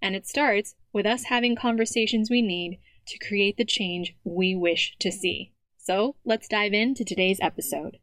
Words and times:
And 0.00 0.14
it 0.14 0.26
starts 0.26 0.74
with 0.92 1.06
us 1.06 1.24
having 1.24 1.56
conversations 1.56 2.30
we 2.30 2.42
need 2.42 2.78
to 3.08 3.18
create 3.18 3.56
the 3.56 3.64
change 3.64 4.16
we 4.24 4.54
wish 4.54 4.96
to 5.00 5.10
see. 5.10 5.52
So 5.78 6.16
let's 6.24 6.48
dive 6.48 6.72
into 6.72 7.04
today's 7.04 7.38
episode. 7.40 7.98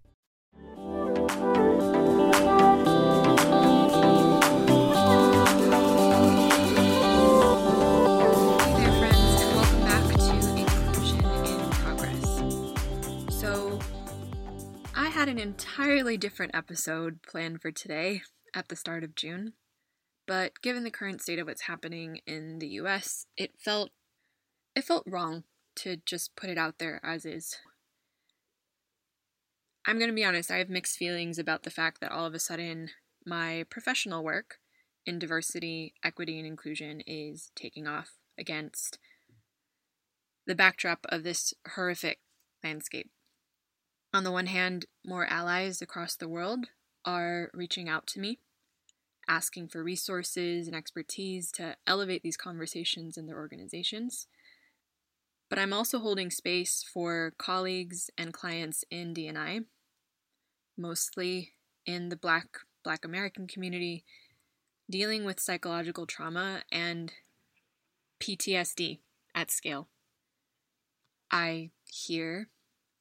Had 15.13 15.29
an 15.29 15.39
entirely 15.39 16.17
different 16.17 16.53
episode 16.53 17.21
planned 17.21 17.61
for 17.61 17.71
today 17.71 18.23
at 18.53 18.67
the 18.67 18.75
start 18.75 19.05
of 19.05 19.15
June. 19.15 19.53
But 20.25 20.61
given 20.61 20.83
the 20.83 20.91
current 20.91 21.21
state 21.21 21.39
of 21.39 21.47
what's 21.47 21.63
happening 21.63 22.21
in 22.25 22.59
the 22.59 22.67
US, 22.79 23.25
it 23.37 23.51
felt 23.59 23.91
it 24.75 24.83
felt 24.83 25.03
wrong 25.05 25.43
to 25.75 25.97
just 26.05 26.35
put 26.35 26.49
it 26.49 26.57
out 26.57 26.79
there 26.79 26.99
as 27.03 27.25
is. 27.25 27.57
I'm 29.85 29.97
going 29.97 30.09
to 30.09 30.15
be 30.15 30.23
honest, 30.23 30.49
I 30.49 30.57
have 30.57 30.69
mixed 30.69 30.97
feelings 30.97 31.37
about 31.37 31.63
the 31.63 31.69
fact 31.69 31.99
that 31.99 32.11
all 32.11 32.25
of 32.25 32.33
a 32.33 32.39
sudden 32.39 32.89
my 33.25 33.65
professional 33.69 34.23
work 34.23 34.59
in 35.05 35.19
diversity, 35.19 35.93
equity, 36.03 36.37
and 36.37 36.47
inclusion 36.47 37.01
is 37.05 37.51
taking 37.55 37.87
off 37.87 38.11
against 38.37 38.97
the 40.45 40.55
backdrop 40.55 41.05
of 41.09 41.23
this 41.23 41.53
horrific 41.75 42.19
landscape. 42.63 43.09
On 44.13 44.23
the 44.23 44.31
one 44.31 44.45
hand, 44.45 44.85
more 45.05 45.25
allies 45.25 45.81
across 45.81 46.15
the 46.15 46.29
world 46.29 46.67
are 47.05 47.49
reaching 47.53 47.89
out 47.89 48.07
to 48.07 48.19
me 48.19 48.39
asking 49.27 49.67
for 49.69 49.83
resources 49.83 50.67
and 50.67 50.75
expertise 50.75 51.51
to 51.53 51.75
elevate 51.87 52.23
these 52.23 52.37
conversations 52.37 53.17
in 53.17 53.25
their 53.25 53.37
organizations. 53.37 54.27
But 55.49 55.59
I'm 55.59 55.73
also 55.73 55.99
holding 55.99 56.31
space 56.31 56.83
for 56.93 57.33
colleagues 57.37 58.09
and 58.17 58.33
clients 58.33 58.83
in 58.89 59.13
DNI, 59.13 59.65
mostly 60.77 61.53
in 61.85 62.09
the 62.09 62.15
Black 62.15 62.47
Black 62.83 63.05
American 63.05 63.47
community, 63.47 64.03
dealing 64.89 65.23
with 65.23 65.39
psychological 65.39 66.05
trauma 66.05 66.63
and 66.71 67.13
PTSD 68.19 68.99
at 69.33 69.51
scale. 69.51 69.87
I 71.31 71.71
hear 71.85 72.49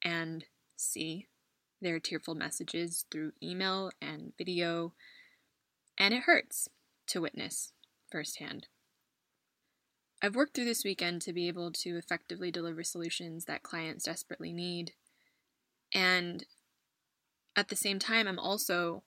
and 0.05 0.44
see 0.77 1.27
their 1.81 1.99
tearful 2.00 2.34
messages 2.34 3.05
through 3.11 3.32
email 3.43 3.91
and 4.00 4.32
video 4.38 4.94
and 6.03 6.13
it 6.13 6.25
hurts 6.25 6.69
to 7.07 7.21
witness 7.21 7.73
firsthand. 8.11 8.67
I've 10.21 10.35
worked 10.35 10.53
through 10.53 10.65
this 10.65 10.83
weekend 10.83 11.23
to 11.23 11.33
be 11.33 11.47
able 11.47 11.71
to 11.71 11.97
effectively 11.97 12.51
deliver 12.51 12.83
solutions 12.83 13.45
that 13.45 13.63
clients 13.63 14.07
desperately 14.07 14.53
need. 14.53 14.95
And 15.95 16.45
at 17.55 17.69
the 17.69 17.77
same 17.77 18.01
time, 18.01 18.27
I'm 18.27 18.41
also 18.41 19.05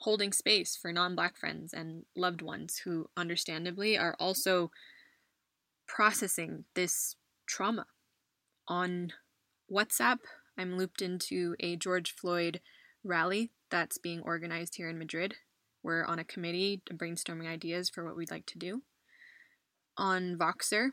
holding 0.00 0.34
space 0.34 0.76
for 0.76 0.92
non 0.92 1.14
black 1.14 1.38
friends 1.38 1.72
and 1.72 2.04
loved 2.14 2.42
ones 2.42 2.82
who, 2.84 3.08
understandably, 3.16 3.96
are 3.96 4.14
also 4.20 4.70
processing 5.86 6.66
this 6.74 7.16
trauma. 7.46 7.86
On 8.68 9.10
WhatsApp, 9.72 10.18
I'm 10.58 10.76
looped 10.76 11.00
into 11.00 11.56
a 11.60 11.76
George 11.76 12.14
Floyd 12.14 12.60
rally 13.02 13.52
that's 13.70 13.96
being 13.96 14.20
organized 14.20 14.74
here 14.76 14.90
in 14.90 14.98
Madrid 14.98 15.36
we're 15.84 16.04
on 16.04 16.18
a 16.18 16.24
committee 16.24 16.82
brainstorming 16.90 17.46
ideas 17.46 17.90
for 17.90 18.04
what 18.04 18.16
we'd 18.16 18.30
like 18.30 18.46
to 18.46 18.58
do. 18.58 18.82
On 19.96 20.36
Voxer, 20.36 20.88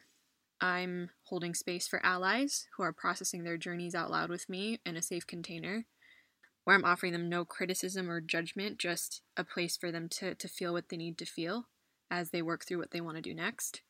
I'm 0.59 1.09
holding 1.23 1.55
space 1.55 1.87
for 1.87 2.05
allies 2.05 2.67
who 2.75 2.83
are 2.83 2.93
processing 2.93 3.43
their 3.43 3.57
journeys 3.57 3.95
out 3.95 4.11
loud 4.11 4.29
with 4.29 4.47
me 4.49 4.79
in 4.85 4.97
a 4.97 5.01
safe 5.01 5.25
container, 5.25 5.85
where 6.65 6.75
I'm 6.75 6.85
offering 6.85 7.13
them 7.13 7.29
no 7.29 7.45
criticism 7.45 8.11
or 8.11 8.21
judgment, 8.21 8.77
just 8.77 9.21
a 9.35 9.43
place 9.43 9.77
for 9.77 9.91
them 9.91 10.09
to, 10.09 10.35
to 10.35 10.47
feel 10.47 10.73
what 10.73 10.89
they 10.89 10.97
need 10.97 11.17
to 11.19 11.25
feel 11.25 11.65
as 12.11 12.29
they 12.29 12.41
work 12.41 12.65
through 12.65 12.77
what 12.77 12.91
they 12.91 13.01
want 13.01 13.15
to 13.15 13.21
do 13.21 13.33
next. 13.33 13.81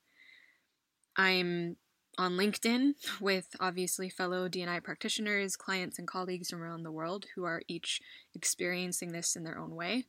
I'm 1.18 1.78
on 2.18 2.34
LinkedIn 2.34 2.94
with 3.20 3.48
obviously 3.60 4.10
fellow 4.10 4.48
DNI 4.48 4.84
practitioners, 4.84 5.56
clients, 5.56 5.98
and 5.98 6.08
colleagues 6.08 6.52
from 6.52 6.62
around 6.62 6.84
the 6.84 6.92
world 6.92 7.26
who 7.36 7.44
are 7.44 7.64
each 7.68 8.00
experiencing 8.36 9.12
this 9.12 9.36
in 9.36 9.44
their 9.44 9.58
own 9.58 9.76
way 9.76 10.06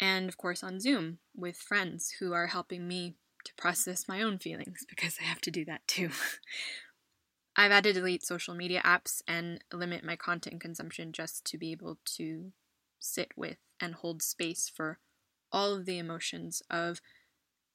and 0.00 0.28
of 0.28 0.36
course 0.36 0.62
on 0.62 0.80
Zoom 0.80 1.18
with 1.34 1.56
friends 1.56 2.16
who 2.18 2.32
are 2.32 2.48
helping 2.48 2.86
me 2.86 3.16
to 3.44 3.54
process 3.54 4.08
my 4.08 4.22
own 4.22 4.38
feelings 4.38 4.84
because 4.88 5.18
I 5.20 5.24
have 5.24 5.40
to 5.42 5.50
do 5.50 5.64
that 5.64 5.86
too. 5.86 6.10
I've 7.58 7.72
had 7.72 7.84
to 7.84 7.92
delete 7.94 8.24
social 8.24 8.54
media 8.54 8.82
apps 8.84 9.22
and 9.26 9.64
limit 9.72 10.04
my 10.04 10.14
content 10.14 10.60
consumption 10.60 11.12
just 11.12 11.44
to 11.46 11.56
be 11.56 11.72
able 11.72 11.98
to 12.16 12.52
sit 12.98 13.32
with 13.34 13.56
and 13.80 13.94
hold 13.94 14.22
space 14.22 14.70
for 14.74 14.98
all 15.50 15.74
of 15.74 15.86
the 15.86 15.98
emotions 15.98 16.62
of 16.70 17.00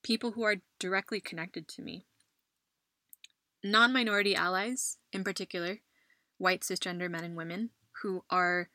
people 0.04 0.32
who 0.32 0.44
are 0.44 0.58
directly 0.78 1.20
connected 1.20 1.68
to 1.70 1.82
me. 1.82 2.06
Non 3.64 3.92
minority 3.92 4.36
allies, 4.36 4.98
in 5.12 5.24
particular, 5.24 5.80
white 6.38 6.62
cisgender 6.62 7.10
men 7.10 7.24
and 7.24 7.36
women, 7.36 7.72
who 8.02 8.24
are 8.30 8.70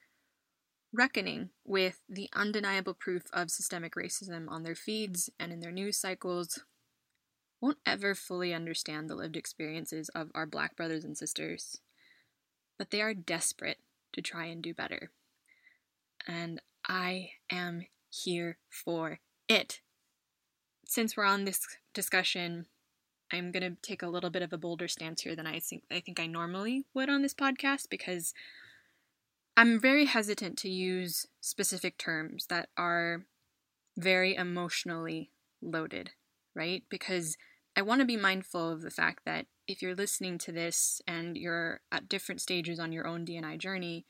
reckoning 0.97 1.51
with 1.65 2.01
the 2.09 2.29
undeniable 2.35 2.95
proof 2.95 3.25
of 3.33 3.51
systemic 3.51 3.95
racism 3.95 4.49
on 4.49 4.63
their 4.63 4.75
feeds 4.75 5.29
and 5.39 5.53
in 5.53 5.61
their 5.61 5.71
news 5.71 5.99
cycles 5.99 6.65
won't 7.61 7.79
ever 7.85 8.15
fully 8.15 8.55
understand 8.55 9.09
the 9.09 9.15
lived 9.15 9.37
experiences 9.37 10.09
of 10.11 10.31
our 10.35 10.47
black 10.47 10.77
brothers 10.77 11.05
and 11.05 11.17
sisters, 11.17 11.81
but 12.79 12.91
they 12.91 13.01
are 13.01 13.15
desperate 13.15 13.79
to 14.13 14.23
try 14.23 14.47
and 14.47 14.63
do 14.63 14.73
better. 14.73 15.11
And 16.27 16.61
I 16.89 17.31
am 17.51 17.87
here 18.11 18.59
for 18.71 19.21
it. 19.49 19.81
Since 20.87 21.17
we're 21.17 21.25
on 21.25 21.45
this 21.45 21.61
discussion, 21.93 22.67
I'm 23.33 23.51
going 23.51 23.63
to 23.63 23.77
take 23.83 24.03
a 24.03 24.09
little 24.09 24.31
bit 24.31 24.43
of 24.43 24.53
a 24.53 24.59
bolder 24.59 24.89
stance 24.89 25.23
here 25.23 25.35
than 25.35 25.47
I 25.47 25.59
think 25.59 25.83
I 25.91 26.01
think 26.01 26.21
I 26.21 26.27
normally 26.27 26.85
would 26.95 27.09
on 27.09 27.23
this 27.23 27.35
podcast 27.35 27.89
because 27.91 28.33
I'm 29.57 29.81
very 29.81 30.05
hesitant 30.05 30.59
to 30.59 30.69
use 30.69 31.27
specific 31.41 31.97
terms 31.97 32.47
that 32.51 32.69
are 32.77 33.25
very 33.97 34.35
emotionally 34.35 35.31
loaded, 35.63 36.11
right? 36.55 36.83
Because 36.91 37.37
I 37.75 37.83
want 37.83 38.01
to 38.01 38.07
be 38.07 38.19
mindful 38.19 38.71
of 38.71 38.83
the 38.83 38.91
fact 38.91 39.21
that 39.25 39.47
if 39.67 39.81
you're 39.81 39.95
listening 39.95 40.37
to 40.39 40.53
this 40.53 41.01
and 41.09 41.37
you're 41.37 41.81
at 41.91 42.09
different 42.09 42.43
stages 42.43 42.79
on 42.79 42.93
your 42.93 43.07
own 43.07 43.25
DNI 43.25 43.59
journey, 43.59 44.05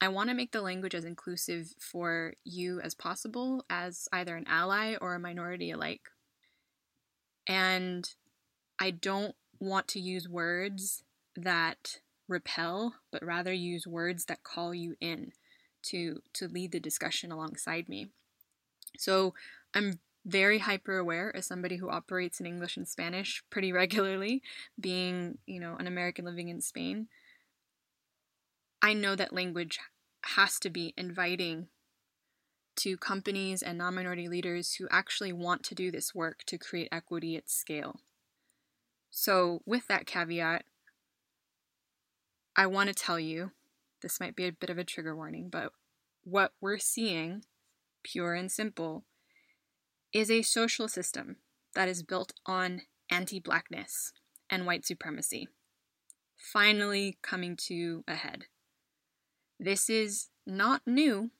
I 0.00 0.08
want 0.08 0.28
to 0.30 0.34
make 0.34 0.52
the 0.52 0.62
language 0.62 0.94
as 0.94 1.04
inclusive 1.04 1.74
for 1.78 2.34
you 2.44 2.80
as 2.80 2.94
possible 2.94 3.64
as 3.68 4.08
either 4.12 4.36
an 4.36 4.46
ally 4.46 4.94
or 5.00 5.14
a 5.14 5.20
minority 5.20 5.70
alike. 5.70 6.02
And 7.48 8.08
I 8.80 8.90
don't 8.90 9.34
want 9.58 9.88
to 9.88 10.00
use 10.00 10.28
words 10.28 11.02
that 11.36 12.00
repel, 12.28 12.94
but 13.10 13.24
rather 13.24 13.52
use 13.52 13.86
words 13.86 14.26
that 14.26 14.42
call 14.42 14.74
you 14.74 14.96
in 15.00 15.32
to 15.84 16.20
to 16.34 16.48
lead 16.48 16.72
the 16.72 16.80
discussion 16.80 17.30
alongside 17.30 17.88
me. 17.88 18.08
So 18.98 19.34
I'm 19.74 20.00
very 20.24 20.58
hyper 20.58 20.96
aware 20.98 21.34
as 21.36 21.46
somebody 21.46 21.76
who 21.76 21.90
operates 21.90 22.40
in 22.40 22.46
English 22.46 22.76
and 22.76 22.88
Spanish 22.88 23.42
pretty 23.50 23.72
regularly, 23.82 24.42
being, 24.80 25.38
you 25.46 25.60
know, 25.60 25.76
an 25.76 25.86
American 25.86 26.24
living 26.24 26.48
in 26.48 26.60
Spain. 26.60 27.08
I 28.80 28.92
know 28.92 29.16
that 29.16 29.32
language 29.32 29.78
has 30.22 30.58
to 30.60 30.70
be 30.70 30.94
inviting 30.96 31.68
to 32.76 32.96
companies 32.96 33.62
and 33.62 33.78
non 33.78 33.94
minority 33.94 34.28
leaders 34.28 34.74
who 34.74 34.88
actually 34.90 35.32
want 35.32 35.62
to 35.64 35.74
do 35.74 35.90
this 35.90 36.14
work 36.14 36.42
to 36.46 36.58
create 36.58 36.88
equity 36.90 37.36
at 37.36 37.48
scale. 37.48 38.00
So, 39.10 39.62
with 39.64 39.86
that 39.86 40.06
caveat, 40.06 40.64
I 42.56 42.66
want 42.66 42.88
to 42.88 42.94
tell 42.94 43.18
you 43.18 43.50
this 44.00 44.20
might 44.20 44.36
be 44.36 44.46
a 44.46 44.52
bit 44.52 44.70
of 44.70 44.78
a 44.78 44.84
trigger 44.84 45.16
warning, 45.16 45.48
but 45.48 45.72
what 46.22 46.52
we're 46.60 46.78
seeing, 46.78 47.44
pure 48.02 48.34
and 48.34 48.50
simple, 48.50 49.04
is 50.12 50.30
a 50.30 50.42
social 50.42 50.86
system 50.86 51.36
that 51.74 51.88
is 51.88 52.02
built 52.02 52.32
on 52.46 52.82
anti 53.10 53.40
blackness 53.40 54.12
and 54.48 54.66
white 54.66 54.86
supremacy, 54.86 55.48
finally 56.36 57.18
coming 57.22 57.56
to 57.56 58.04
a 58.06 58.14
head. 58.14 58.44
This 59.58 59.90
is 59.90 60.28
not 60.46 60.82
new 60.86 61.30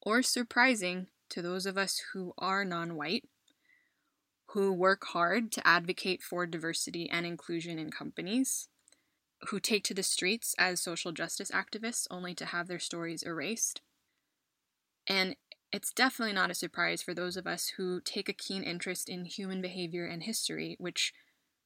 or 0.00 0.22
surprising 0.22 1.08
to 1.30 1.42
those 1.42 1.66
of 1.66 1.76
us 1.76 2.02
who 2.12 2.32
are 2.38 2.64
non 2.64 2.94
white, 2.94 3.24
who 4.52 4.72
work 4.72 5.04
hard 5.06 5.50
to 5.52 5.66
advocate 5.66 6.22
for 6.22 6.46
diversity 6.46 7.10
and 7.10 7.26
inclusion 7.26 7.78
in 7.78 7.90
companies, 7.90 8.68
who 9.48 9.60
take 9.60 9.84
to 9.84 9.94
the 9.94 10.02
streets 10.02 10.54
as 10.58 10.80
social 10.80 11.12
justice 11.12 11.50
activists 11.50 12.06
only 12.10 12.34
to 12.34 12.46
have 12.46 12.68
their 12.68 12.78
stories 12.78 13.22
erased. 13.22 13.80
And 15.06 15.36
it's 15.72 15.92
definitely 15.92 16.34
not 16.34 16.50
a 16.50 16.54
surprise 16.54 17.02
for 17.02 17.14
those 17.14 17.36
of 17.36 17.46
us 17.46 17.72
who 17.76 18.00
take 18.00 18.28
a 18.28 18.34
keen 18.34 18.62
interest 18.62 19.08
in 19.08 19.24
human 19.24 19.60
behavior 19.60 20.06
and 20.06 20.22
history, 20.22 20.76
which 20.78 21.12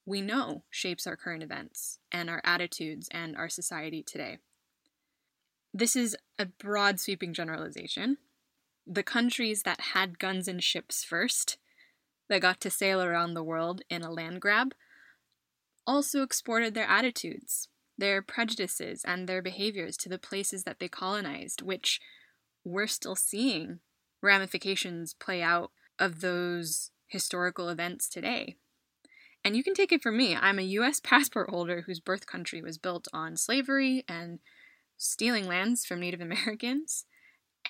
we 0.05 0.21
know 0.21 0.65
shapes 0.71 1.07
our 1.07 1.17
current 1.17 1.43
events 1.43 1.99
and 2.11 2.29
our 2.29 2.41
attitudes 2.45 3.09
and 3.13 3.37
our 3.37 3.49
society 3.49 4.03
today. 4.03 4.39
This 5.73 5.97
is 5.97 6.17
a 6.39 6.47
broad 6.47 7.01
sweeping 7.01 7.33
generalization. 7.33 8.19
The 8.87 9.05
countries 9.05 9.63
that 9.63 9.81
had 9.93 10.19
guns 10.19 10.49
and 10.49 10.63
ships 10.63 11.05
first, 11.05 11.57
that 12.29 12.41
got 12.41 12.61
to 12.61 12.71
sail 12.71 13.03
around 13.03 13.35
the 13.35 13.45
world 13.45 13.83
in 13.89 14.03
a 14.03 14.11
land 14.11 14.41
grab, 14.41 14.75
also 15.87 16.23
exported 16.23 16.75
their 16.75 16.89
attitudes, 16.89 17.69
their 17.99 18.23
prejudices, 18.23 19.05
and 19.05 19.29
their 19.29 19.43
behaviors 19.43 19.97
to 19.99 20.09
the 20.09 20.19
places 20.19 20.65
that 20.65 20.79
they 20.79 20.89
colonized, 20.89 21.63
which 21.63 22.01
we're 22.65 22.87
still 22.87 23.17
seeing 23.17 23.81
ramifications 24.23 25.15
play 25.15 25.43
out 25.43 25.73
of 25.99 26.21
those 26.21 26.91
historical 27.09 27.69
events 27.69 28.09
today. 28.09 28.57
And 29.45 29.57
you 29.57 29.65
can 29.65 29.75
take 29.75 29.93
it 29.93 30.03
from 30.03 30.17
me. 30.17 30.37
I'm 30.37 30.59
a 30.59 30.63
US 30.63 31.01
passport 31.05 31.51
holder 31.51 31.83
whose 31.83 32.01
birth 32.01 32.27
country 32.27 32.63
was 32.63 32.79
built 32.79 33.09
on 33.13 33.37
slavery 33.37 34.05
and 34.09 34.39
stealing 34.97 35.47
lands 35.47 35.85
from 35.85 36.01
Native 36.01 36.21
Americans, 36.21 37.07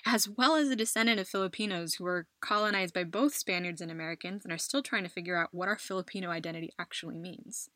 as 0.05 0.29
well 0.29 0.55
as 0.55 0.69
a 0.69 0.75
descendant 0.75 1.19
of 1.19 1.27
Filipinos 1.27 1.95
who 1.95 2.03
were 2.03 2.27
colonized 2.41 2.93
by 2.93 3.03
both 3.03 3.35
Spaniards 3.35 3.81
and 3.81 3.91
Americans 3.91 4.43
and 4.43 4.53
are 4.53 4.57
still 4.57 4.83
trying 4.83 5.03
to 5.03 5.09
figure 5.09 5.37
out 5.37 5.49
what 5.51 5.67
our 5.67 5.77
Filipino 5.77 6.29
identity 6.29 6.71
actually 6.79 7.17
means. 7.17 7.69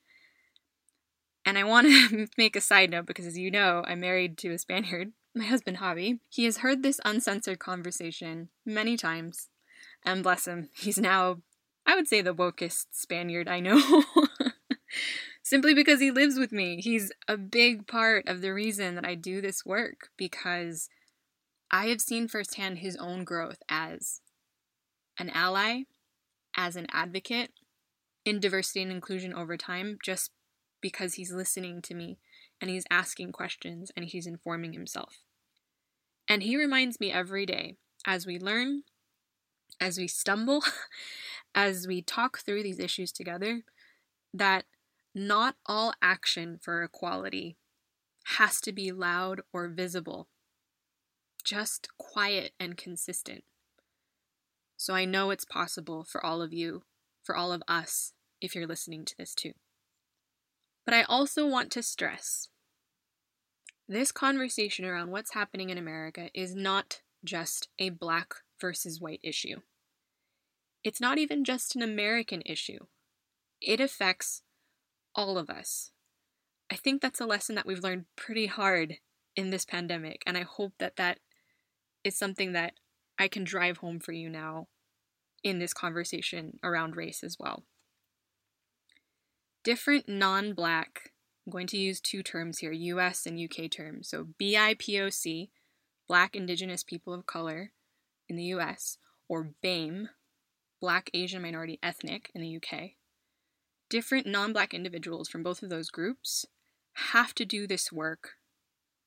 And 1.48 1.58
I 1.58 1.64
want 1.64 1.88
to 1.88 2.28
make 2.38 2.58
a 2.58 2.62
side 2.62 2.92
note 2.92 3.06
because, 3.06 3.26
as 3.26 3.38
you 3.38 3.50
know, 3.50 3.82
I'm 3.88 4.02
married 4.02 4.38
to 4.40 4.52
a 4.52 4.58
Spaniard, 4.58 5.14
my 5.34 5.46
husband 5.46 5.78
Javi. 5.78 6.20
He 6.28 6.44
has 6.44 6.58
heard 6.58 6.84
this 6.84 7.00
uncensored 7.06 7.58
conversation 7.58 8.50
many 8.66 8.98
times, 8.98 9.48
and 10.06 10.24
bless 10.24 10.46
him, 10.46 10.70
he's 10.76 10.98
now, 10.98 11.38
I 11.86 11.96
would 11.96 12.10
say, 12.10 12.22
the 12.22 12.36
wokest 12.36 12.88
Spaniard 12.92 13.48
I 13.48 13.62
know. 13.62 14.04
simply 15.42 15.74
because 15.74 16.02
he 16.02 16.12
lives 16.12 16.38
with 16.38 16.52
me. 16.52 16.82
He's 16.82 17.14
a 17.30 17.38
big 17.38 17.88
part 17.88 18.28
of 18.28 18.42
the 18.42 18.54
reason 18.54 18.96
that 18.96 19.06
I 19.06 19.16
do 19.16 19.40
this 19.40 19.66
work 19.66 20.10
because 20.18 20.90
I 21.72 21.86
have 21.86 22.02
seen 22.02 22.28
firsthand 22.28 22.80
his 22.80 22.98
own 22.98 23.24
growth 23.24 23.60
as 23.70 24.20
an 25.18 25.30
ally, 25.30 25.84
as 26.58 26.76
an 26.76 26.88
advocate 26.92 27.52
in 28.26 28.42
diversity 28.42 28.82
and 28.82 28.92
inclusion 28.92 29.34
over 29.34 29.56
time, 29.56 29.98
just 30.04 30.32
because 30.82 31.16
he's 31.16 31.32
listening 31.32 31.82
to 31.84 31.94
me 31.94 32.20
and 32.62 32.70
he's 32.70 32.86
asking 32.90 33.32
questions 33.32 33.92
and 33.96 34.06
he's 34.06 34.28
informing 34.28 34.74
himself. 34.74 35.24
And 36.28 36.44
he 36.44 36.58
reminds 36.58 37.00
me 37.00 37.12
every 37.12 37.46
day 37.46 37.76
as 38.06 38.26
we 38.26 38.40
learn, 38.40 38.84
as 39.80 39.98
we 39.98 40.08
stumble, 40.08 40.64
as 41.56 41.88
we 41.88 42.02
talk 42.02 42.40
through 42.40 42.64
these 42.64 42.80
issues 42.80 43.12
together, 43.12 43.64
that 44.34 44.66
not 45.16 45.56
all 45.66 45.94
action 46.02 46.60
for 46.62 46.84
equality 46.84 47.58
has 48.36 48.60
to 48.62 48.74
be 48.74 48.92
loud 48.92 49.42
or 49.54 49.68
visible, 49.68 50.28
just 51.44 51.90
quiet 51.98 52.52
and 52.60 52.76
consistent. 52.76 53.44
So 54.76 54.94
I 54.94 55.06
know 55.06 55.32
it's 55.32 55.46
possible 55.46 56.04
for 56.04 56.24
all 56.24 56.42
of 56.42 56.54
you, 56.54 56.84
for 57.24 57.36
all 57.36 57.52
of 57.52 57.64
us, 57.68 58.14
if 58.42 58.54
you're 58.54 58.68
listening 58.68 59.06
to 59.06 59.18
this 59.18 59.34
too. 59.34 59.54
But 60.88 60.94
I 60.94 61.04
also 61.04 61.46
want 61.46 61.70
to 61.74 61.84
stress 61.84 62.48
this 63.90 64.14
conversation 64.14 64.86
around 64.86 65.12
what's 65.12 65.34
happening 65.34 65.70
in 65.70 65.78
America 65.78 66.30
is 66.34 66.56
not 66.56 67.02
just 67.26 67.68
a 67.78 67.90
black 67.90 68.36
versus 68.62 69.02
white 69.02 69.20
issue. 69.22 69.58
It's 70.86 71.02
not 71.02 71.18
even 71.18 71.44
just 71.44 71.76
an 71.76 71.82
American 71.82 72.42
issue. 72.46 72.86
It 73.60 73.82
affects 73.82 74.44
all 75.14 75.38
of 75.38 75.50
us. 75.50 75.92
I 76.72 76.78
think 76.78 77.02
that's 77.02 77.20
a 77.20 77.26
lesson 77.26 77.56
that 77.56 77.66
we've 77.66 77.84
learned 77.84 78.06
pretty 78.16 78.46
hard 78.46 78.96
in 79.36 79.50
this 79.50 79.66
pandemic, 79.66 80.24
and 80.26 80.38
I 80.38 80.44
hope 80.44 80.72
that 80.80 80.96
that 80.96 81.20
is 82.06 82.18
something 82.18 82.54
that 82.54 82.76
I 83.20 83.28
can 83.28 83.44
drive 83.44 83.80
home 83.80 84.00
for 84.00 84.14
you 84.14 84.30
now 84.30 84.70
in 85.44 85.60
this 85.60 85.74
conversation 85.74 86.60
around 86.64 86.96
race 86.96 87.26
as 87.26 87.36
well. 87.38 87.66
Different 89.68 90.08
non 90.08 90.54
black, 90.54 91.12
I'm 91.46 91.52
going 91.52 91.68
to 91.68 91.78
use 91.78 92.00
two 92.00 92.24
terms 92.24 92.60
here 92.60 92.72
US 92.72 93.26
and 93.26 93.38
UK 93.38 93.70
terms. 93.70 94.08
So 94.08 94.30
BIPOC, 94.40 95.50
Black 96.08 96.38
Indigenous 96.38 96.86
People 96.86 97.14
of 97.14 97.26
Color 97.26 97.74
in 98.30 98.38
the 98.38 98.46
US, 98.46 98.98
or 99.28 99.52
BAME, 99.62 100.08
Black 100.80 101.10
Asian 101.14 101.42
Minority 101.42 101.80
Ethnic 101.84 102.32
in 102.34 102.40
the 102.40 102.56
UK, 102.56 102.92
different 103.90 104.26
non 104.26 104.54
black 104.54 104.74
individuals 104.74 105.28
from 105.28 105.44
both 105.44 105.62
of 105.62 105.70
those 105.70 105.90
groups 105.90 106.46
have 107.12 107.36
to 107.36 107.44
do 107.44 107.68
this 107.68 107.92
work 107.92 108.36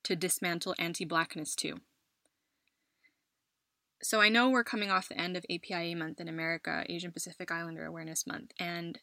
to 0.04 0.14
dismantle 0.14 0.74
anti 0.78 1.06
blackness 1.06 1.54
too. 1.54 1.80
So 4.02 4.20
I 4.20 4.28
know 4.28 4.50
we're 4.50 4.62
coming 4.62 4.90
off 4.90 5.08
the 5.08 5.18
end 5.18 5.38
of 5.38 5.46
APIA 5.48 5.96
month 5.96 6.20
in 6.20 6.28
America, 6.28 6.84
Asian 6.86 7.12
Pacific 7.12 7.50
Islander 7.50 7.86
Awareness 7.86 8.26
Month, 8.26 8.52
and 8.60 8.98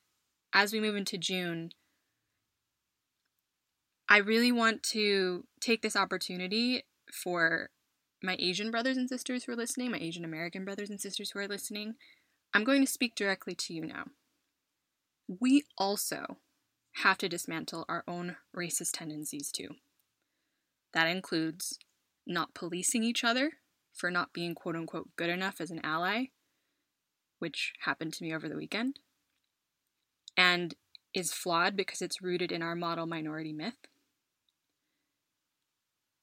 as 0.53 0.73
we 0.73 0.79
move 0.79 0.95
into 0.95 1.17
June, 1.17 1.71
I 4.09 4.17
really 4.17 4.51
want 4.51 4.83
to 4.91 5.45
take 5.59 5.81
this 5.81 5.95
opportunity 5.95 6.83
for 7.11 7.69
my 8.23 8.35
Asian 8.39 8.71
brothers 8.71 8.97
and 8.97 9.09
sisters 9.09 9.43
who 9.43 9.51
are 9.51 9.57
listening, 9.57 9.91
my 9.91 9.99
Asian 9.99 10.25
American 10.25 10.65
brothers 10.65 10.89
and 10.89 10.99
sisters 10.99 11.31
who 11.31 11.39
are 11.39 11.47
listening. 11.47 11.95
I'm 12.53 12.63
going 12.63 12.81
to 12.81 12.91
speak 12.91 13.15
directly 13.15 13.53
to 13.55 13.73
you 13.73 13.85
now 13.85 14.05
we 15.27 15.65
also 15.77 16.37
have 17.03 17.17
to 17.19 17.29
dismantle 17.29 17.85
our 17.87 18.03
own 18.07 18.37
racist 18.55 18.91
tendencies 18.93 19.51
too. 19.51 19.69
That 20.93 21.07
includes 21.07 21.77
not 22.25 22.53
policing 22.53 23.03
each 23.03 23.23
other 23.23 23.51
for 23.93 24.09
not 24.09 24.33
being 24.33 24.55
quote 24.55 24.75
unquote 24.75 25.09
good 25.15 25.29
enough 25.29 25.59
as 25.59 25.69
an 25.69 25.81
ally, 25.83 26.25
which 27.39 27.73
happened 27.81 28.13
to 28.13 28.23
me 28.23 28.33
over 28.33 28.47
the 28.47 28.55
weekend, 28.55 28.99
and 30.37 30.75
is 31.13 31.33
flawed 31.33 31.75
because 31.75 32.01
it's 32.01 32.21
rooted 32.21 32.51
in 32.51 32.61
our 32.61 32.75
model 32.75 33.07
minority 33.07 33.51
myth. 33.51 33.87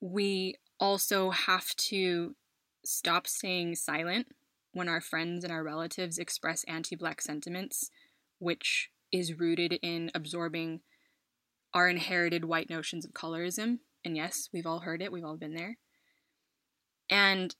We 0.00 0.54
also 0.78 1.30
have 1.30 1.74
to 1.76 2.36
stop 2.84 3.26
staying 3.26 3.74
silent 3.74 4.28
when 4.72 4.88
our 4.88 5.00
friends 5.00 5.44
and 5.44 5.52
our 5.52 5.64
relatives 5.64 6.18
express 6.18 6.64
anti 6.64 6.94
black 6.94 7.20
sentiments, 7.20 7.90
which 8.38 8.90
is 9.10 9.38
rooted 9.38 9.78
in 9.82 10.10
absorbing 10.14 10.80
our 11.72 11.88
inherited 11.88 12.44
white 12.44 12.70
notions 12.70 13.04
of 13.04 13.12
colorism. 13.12 13.78
And 14.04 14.16
yes, 14.16 14.48
we've 14.52 14.66
all 14.66 14.80
heard 14.80 15.02
it, 15.02 15.10
we've 15.10 15.24
all 15.24 15.36
been 15.36 15.54
there. 15.54 15.78
And 17.10 17.54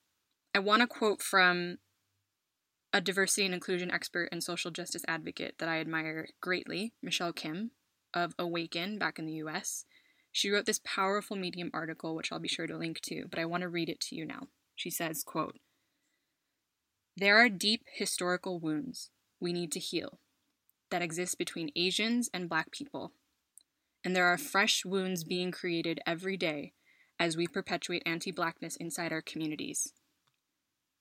I 0.54 0.60
want 0.60 0.82
to 0.82 0.86
quote 0.86 1.20
from 1.20 1.78
a 2.94 3.00
diversity 3.00 3.44
and 3.44 3.52
inclusion 3.52 3.90
expert 3.90 4.28
and 4.30 4.42
social 4.42 4.70
justice 4.70 5.04
advocate 5.08 5.56
that 5.58 5.68
I 5.68 5.80
admire 5.80 6.28
greatly, 6.40 6.92
Michelle 7.02 7.32
Kim 7.32 7.72
of 8.14 8.36
Awaken 8.38 8.98
back 8.98 9.18
in 9.18 9.26
the 9.26 9.32
US. 9.32 9.84
She 10.30 10.48
wrote 10.48 10.64
this 10.64 10.80
powerful 10.84 11.36
Medium 11.36 11.72
article, 11.74 12.14
which 12.14 12.30
I'll 12.30 12.38
be 12.38 12.46
sure 12.46 12.68
to 12.68 12.76
link 12.76 13.00
to, 13.02 13.24
but 13.28 13.40
I 13.40 13.46
want 13.46 13.62
to 13.62 13.68
read 13.68 13.88
it 13.88 13.98
to 14.02 14.14
you 14.14 14.24
now. 14.24 14.46
She 14.76 14.90
says, 14.90 15.24
quote, 15.24 15.58
There 17.16 17.36
are 17.36 17.48
deep 17.48 17.82
historical 17.92 18.60
wounds 18.60 19.10
we 19.40 19.52
need 19.52 19.72
to 19.72 19.80
heal 19.80 20.20
that 20.92 21.02
exists 21.02 21.34
between 21.34 21.72
Asians 21.74 22.30
and 22.32 22.48
Black 22.48 22.70
people. 22.70 23.10
And 24.04 24.14
there 24.14 24.26
are 24.26 24.38
fresh 24.38 24.84
wounds 24.84 25.24
being 25.24 25.50
created 25.50 25.98
every 26.06 26.36
day 26.36 26.74
as 27.18 27.36
we 27.36 27.48
perpetuate 27.48 28.04
anti 28.06 28.30
blackness 28.30 28.76
inside 28.76 29.10
our 29.10 29.22
communities. 29.22 29.92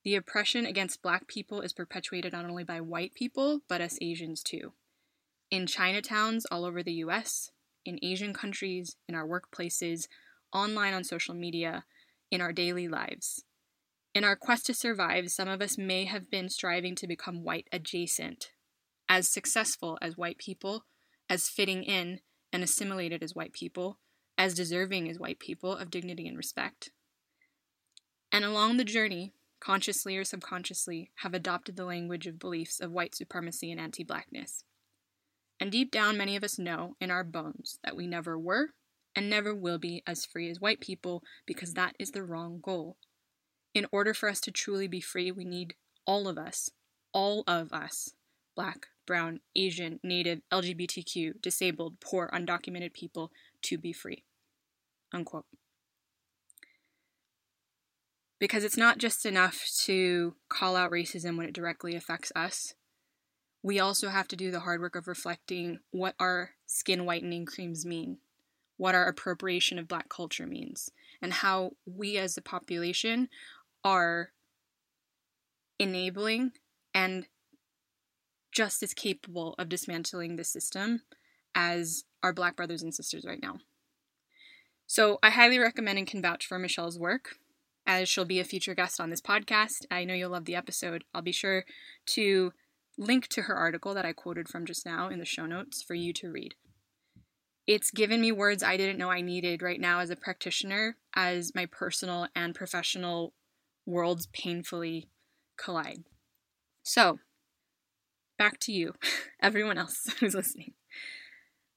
The 0.04 0.14
oppression 0.16 0.66
against 0.66 1.02
black 1.02 1.26
people 1.26 1.62
is 1.62 1.72
perpetuated 1.72 2.32
not 2.32 2.44
only 2.44 2.62
by 2.62 2.80
white 2.80 3.14
people, 3.14 3.62
but 3.68 3.80
us 3.80 3.98
Asians 4.02 4.42
too. 4.42 4.72
In 5.50 5.66
Chinatowns 5.66 6.44
all 6.50 6.64
over 6.64 6.82
the 6.82 6.92
US, 7.04 7.50
in 7.86 7.98
Asian 8.02 8.34
countries, 8.34 8.96
in 9.08 9.14
our 9.14 9.26
workplaces, 9.26 10.08
online 10.52 10.92
on 10.92 11.04
social 11.04 11.34
media, 11.34 11.84
in 12.30 12.40
our 12.40 12.52
daily 12.52 12.86
lives. 12.86 13.44
In 14.14 14.24
our 14.24 14.36
quest 14.36 14.66
to 14.66 14.74
survive, 14.74 15.30
some 15.30 15.48
of 15.48 15.62
us 15.62 15.78
may 15.78 16.04
have 16.04 16.30
been 16.30 16.48
striving 16.48 16.94
to 16.96 17.06
become 17.06 17.42
white 17.42 17.66
adjacent, 17.72 18.50
as 19.08 19.28
successful 19.28 19.98
as 20.00 20.16
white 20.16 20.38
people, 20.38 20.84
as 21.28 21.48
fitting 21.48 21.82
in 21.82 22.20
and 22.52 22.62
assimilated 22.62 23.22
as 23.22 23.34
white 23.34 23.52
people, 23.52 23.98
as 24.36 24.54
deserving 24.54 25.08
as 25.08 25.18
white 25.18 25.38
people 25.38 25.74
of 25.74 25.90
dignity 25.90 26.28
and 26.28 26.36
respect. 26.36 26.90
And 28.30 28.44
along 28.44 28.76
the 28.76 28.84
journey, 28.84 29.32
consciously 29.64 30.16
or 30.16 30.24
subconsciously, 30.24 31.10
have 31.16 31.34
adopted 31.34 31.76
the 31.76 31.84
language 31.84 32.26
of 32.26 32.38
beliefs 32.38 32.80
of 32.80 32.90
white 32.90 33.14
supremacy 33.14 33.70
and 33.70 33.80
anti 33.80 34.04
blackness. 34.04 34.64
And 35.58 35.72
deep 35.72 35.90
down, 35.90 36.16
many 36.16 36.36
of 36.36 36.44
us 36.44 36.58
know 36.58 36.96
in 37.00 37.10
our 37.10 37.24
bones 37.24 37.78
that 37.84 37.96
we 37.96 38.06
never 38.06 38.38
were 38.38 38.70
and 39.16 39.30
never 39.30 39.54
will 39.54 39.78
be 39.78 40.02
as 40.06 40.26
free 40.26 40.50
as 40.50 40.60
white 40.60 40.80
people 40.80 41.22
because 41.46 41.74
that 41.74 41.94
is 41.98 42.10
the 42.10 42.24
wrong 42.24 42.60
goal. 42.62 42.96
In 43.72 43.86
order 43.90 44.12
for 44.12 44.28
us 44.28 44.40
to 44.40 44.50
truly 44.50 44.88
be 44.88 45.00
free, 45.00 45.30
we 45.30 45.44
need 45.44 45.74
all 46.06 46.28
of 46.28 46.36
us, 46.36 46.70
all 47.12 47.44
of 47.46 47.72
us, 47.72 48.10
black, 48.54 48.86
brown, 49.06 49.40
Asian, 49.56 50.00
native, 50.02 50.40
LGBTQ, 50.52 51.40
disabled, 51.40 52.00
poor, 52.00 52.30
undocumented 52.34 52.92
people, 52.92 53.30
to 53.62 53.78
be 53.78 53.92
free. 53.92 54.24
Unquote. 55.12 55.46
Because 58.38 58.64
it's 58.64 58.76
not 58.76 58.98
just 58.98 59.24
enough 59.24 59.64
to 59.84 60.34
call 60.48 60.76
out 60.76 60.90
racism 60.90 61.36
when 61.36 61.46
it 61.46 61.54
directly 61.54 61.94
affects 61.94 62.32
us. 62.34 62.74
We 63.62 63.78
also 63.78 64.08
have 64.08 64.28
to 64.28 64.36
do 64.36 64.50
the 64.50 64.60
hard 64.60 64.80
work 64.80 64.96
of 64.96 65.08
reflecting 65.08 65.78
what 65.90 66.14
our 66.18 66.50
skin 66.66 67.06
whitening 67.06 67.46
creams 67.46 67.86
mean, 67.86 68.18
what 68.76 68.94
our 68.94 69.06
appropriation 69.06 69.78
of 69.78 69.88
black 69.88 70.08
culture 70.08 70.46
means, 70.46 70.90
and 71.22 71.32
how 71.32 71.72
we 71.86 72.18
as 72.18 72.36
a 72.36 72.42
population 72.42 73.28
are 73.82 74.32
enabling 75.78 76.52
and 76.92 77.26
just 78.52 78.82
as 78.82 78.94
capable 78.94 79.54
of 79.58 79.68
dismantling 79.68 80.36
the 80.36 80.44
system 80.44 81.02
as 81.54 82.04
our 82.22 82.32
black 82.32 82.56
brothers 82.56 82.82
and 82.82 82.94
sisters 82.94 83.24
right 83.24 83.42
now. 83.42 83.58
So 84.86 85.18
I 85.22 85.30
highly 85.30 85.58
recommend 85.58 85.98
and 85.98 86.06
can 86.06 86.22
vouch 86.22 86.46
for 86.46 86.58
Michelle's 86.58 86.98
work, 86.98 87.36
as 87.86 88.08
she'll 88.08 88.24
be 88.24 88.40
a 88.40 88.44
future 88.44 88.74
guest 88.74 89.00
on 89.00 89.10
this 89.10 89.20
podcast. 89.20 89.86
I 89.90 90.04
know 90.04 90.14
you'll 90.14 90.30
love 90.30 90.44
the 90.44 90.56
episode. 90.56 91.04
I'll 91.14 91.22
be 91.22 91.32
sure 91.32 91.64
to 92.06 92.52
link 92.96 93.28
to 93.28 93.42
her 93.42 93.54
article 93.54 93.94
that 93.94 94.04
I 94.04 94.12
quoted 94.12 94.48
from 94.48 94.66
just 94.66 94.86
now 94.86 95.08
in 95.08 95.18
the 95.18 95.24
show 95.24 95.46
notes 95.46 95.82
for 95.82 95.94
you 95.94 96.12
to 96.14 96.30
read. 96.30 96.54
It's 97.66 97.90
given 97.90 98.20
me 98.20 98.30
words 98.30 98.62
I 98.62 98.76
didn't 98.76 98.98
know 98.98 99.10
I 99.10 99.22
needed 99.22 99.62
right 99.62 99.80
now 99.80 100.00
as 100.00 100.10
a 100.10 100.16
practitioner, 100.16 100.96
as 101.14 101.54
my 101.54 101.66
personal 101.66 102.28
and 102.34 102.54
professional 102.54 103.32
worlds 103.86 104.28
painfully 104.32 105.08
collide. 105.56 106.04
So, 106.82 107.18
back 108.38 108.58
to 108.60 108.72
you, 108.72 108.94
everyone 109.42 109.78
else 109.78 110.06
who's 110.20 110.34
listening. 110.34 110.74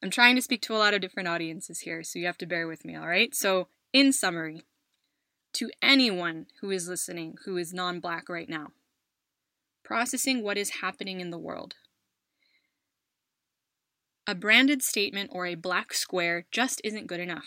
I'm 0.03 0.11
trying 0.11 0.35
to 0.35 0.41
speak 0.41 0.61
to 0.63 0.75
a 0.75 0.77
lot 0.77 0.93
of 0.93 1.01
different 1.01 1.29
audiences 1.29 1.79
here, 1.79 2.03
so 2.03 2.19
you 2.19 2.25
have 2.25 2.37
to 2.39 2.45
bear 2.45 2.67
with 2.67 2.85
me, 2.85 2.95
all 2.95 3.07
right? 3.07 3.33
So, 3.33 3.69
in 3.93 4.11
summary, 4.11 4.63
to 5.57 5.71
anyone 5.81 6.45
who 6.61 6.69
is 6.69 6.87
listening 6.87 7.35
who 7.45 7.57
is 7.57 7.73
non 7.73 7.99
black 7.99 8.29
right 8.29 8.47
now, 8.47 8.67
processing 9.83 10.43
what 10.43 10.57
is 10.57 10.81
happening 10.81 11.19
in 11.19 11.31
the 11.31 11.39
world. 11.39 11.73
A 14.27 14.35
branded 14.35 14.83
statement 14.83 15.31
or 15.33 15.47
a 15.47 15.55
black 15.55 15.95
square 15.95 16.45
just 16.51 16.79
isn't 16.83 17.07
good 17.07 17.19
enough. 17.19 17.45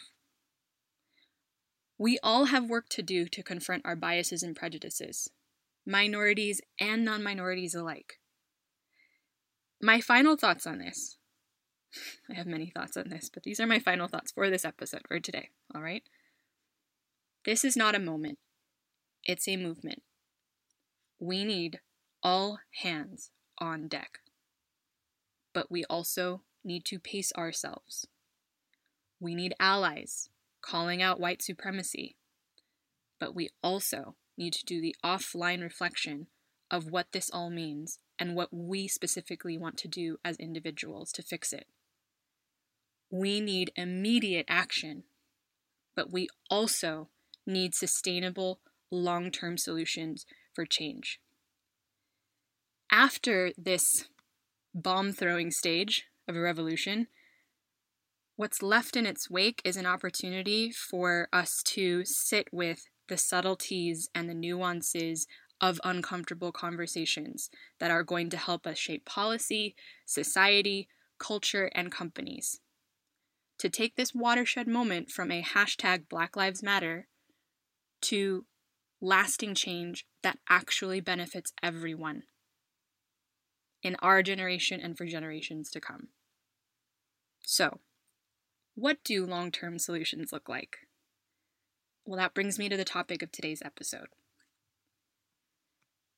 We 1.99 2.19
all 2.21 2.47
have 2.47 2.69
work 2.69 2.89
to 2.91 3.03
do 3.03 3.29
to 3.29 3.43
confront 3.45 3.87
our 3.87 3.95
biases 3.95 4.43
and 4.43 4.57
prejudices, 4.57 5.31
minorities 5.87 6.61
and 6.81 7.05
non 7.05 7.23
minorities 7.23 7.77
alike. 7.77 8.15
My 9.81 10.01
final 10.01 10.37
thoughts 10.37 10.67
on 10.67 10.79
this. 10.79 11.17
I 12.31 12.35
have 12.35 12.47
many 12.47 12.71
thoughts 12.71 12.97
on 12.97 13.09
this, 13.09 13.31
but 13.33 13.45
these 13.45 13.61
are 13.61 13.67
my 13.69 13.79
final 13.79 14.09
thoughts 14.09 14.33
for 14.33 14.51
this 14.51 14.65
episode 14.65 15.03
for 15.07 15.21
today, 15.21 15.51
all 15.73 15.83
right? 15.83 16.03
This 17.45 17.65
is 17.65 17.77
not 17.77 17.95
a 17.95 18.01
moment, 18.01 18.39
it's 19.25 19.49
a 19.49 19.57
movement. 19.57 20.03
We 21.19 21.45
need 21.45 21.81
all 22.23 22.59
hands 22.83 23.31
on 23.59 23.89
deck. 23.89 24.19
But 25.55 25.71
we 25.71 25.85
also 25.85 26.43
need 26.65 26.85
to 26.87 26.99
pace 26.99 27.33
ourselves. 27.37 28.07
We 29.19 29.35
need 29.35 29.55
allies 29.59 30.29
calling 30.61 31.03
out 31.03 31.21
white 31.21 31.43
supremacy. 31.43 32.17
But 33.19 33.35
we 33.35 33.51
also 33.63 34.17
need 34.37 34.53
to 34.55 34.65
do 34.65 34.81
the 34.81 34.97
offline 35.05 35.63
reflection 35.63 36.27
of 36.71 36.91
what 36.91 37.13
this 37.13 37.31
all 37.31 37.51
means 37.51 37.99
and 38.19 38.35
what 38.35 38.49
we 38.53 38.87
specifically 38.87 39.59
want 39.59 39.77
to 39.79 39.89
do 39.89 40.19
as 40.25 40.37
individuals 40.37 41.11
to 41.13 41.23
fix 41.23 41.53
it. 41.53 41.67
We 43.11 43.41
need 43.41 43.73
immediate 43.77 44.47
action, 44.49 45.05
but 45.97 46.13
we 46.13 46.29
also 46.49 47.09
need 47.47 47.75
sustainable, 47.75 48.61
long 48.91 49.31
term 49.31 49.57
solutions 49.57 50.27
for 50.53 50.65
change. 50.65 51.21
After 52.91 53.53
this 53.57 54.09
bomb 54.75 55.13
throwing 55.13 55.51
stage 55.51 56.07
of 56.27 56.37
a 56.37 56.41
revolution, 56.41 57.07
what's 58.37 58.63
left 58.63 58.97
in 58.97 59.07
its 59.07 59.31
wake 59.31 59.61
is 59.65 59.77
an 59.77 59.87
opportunity 59.87 60.71
for 60.71 61.29
us 61.33 61.63
to 61.65 62.05
sit 62.05 62.49
with 62.53 62.89
the 63.09 63.17
subtleties 63.17 64.09
and 64.15 64.29
the 64.29 64.35
nuances 64.35 65.27
of 65.61 65.81
uncomfortable 65.85 66.53
conversations 66.53 67.51
that 67.79 67.91
are 67.91 68.03
going 68.03 68.31
to 68.31 68.37
help 68.37 68.67
us 68.67 68.79
shape 68.79 69.05
policy, 69.05 69.75
society, 70.07 70.89
culture, 71.19 71.71
and 71.75 71.93
companies. 71.93 72.61
To 73.59 73.69
take 73.69 73.97
this 73.97 74.15
watershed 74.15 74.67
moment 74.67 75.11
from 75.11 75.31
a 75.31 75.43
hashtag 75.43 76.09
Black 76.09 76.35
Lives 76.35 76.63
Matter 76.63 77.09
to 78.03 78.47
lasting 79.01 79.55
change 79.55 80.07
that 80.23 80.39
actually 80.49 81.01
benefits 81.01 81.53
everyone 81.63 82.25
in 83.83 83.97
our 83.97 84.23
generation 84.23 84.81
and 84.81 84.97
for 84.97 85.07
generations 85.07 85.71
to 85.71 85.81
come. 85.81 86.09
So, 87.43 87.81
what 88.75 88.99
do 89.05 89.27
long 89.27 89.51
term 89.51 89.79
solutions 89.79 90.33
look 90.33 90.49
like? 90.49 90.77
Well, 92.05 92.19
that 92.19 92.35
brings 92.35 92.59
me 92.59 92.69
to 92.69 92.77
the 92.77 92.85
topic 92.85 93.23
of 93.23 93.33
today's 93.33 93.63
episode. 93.65 94.09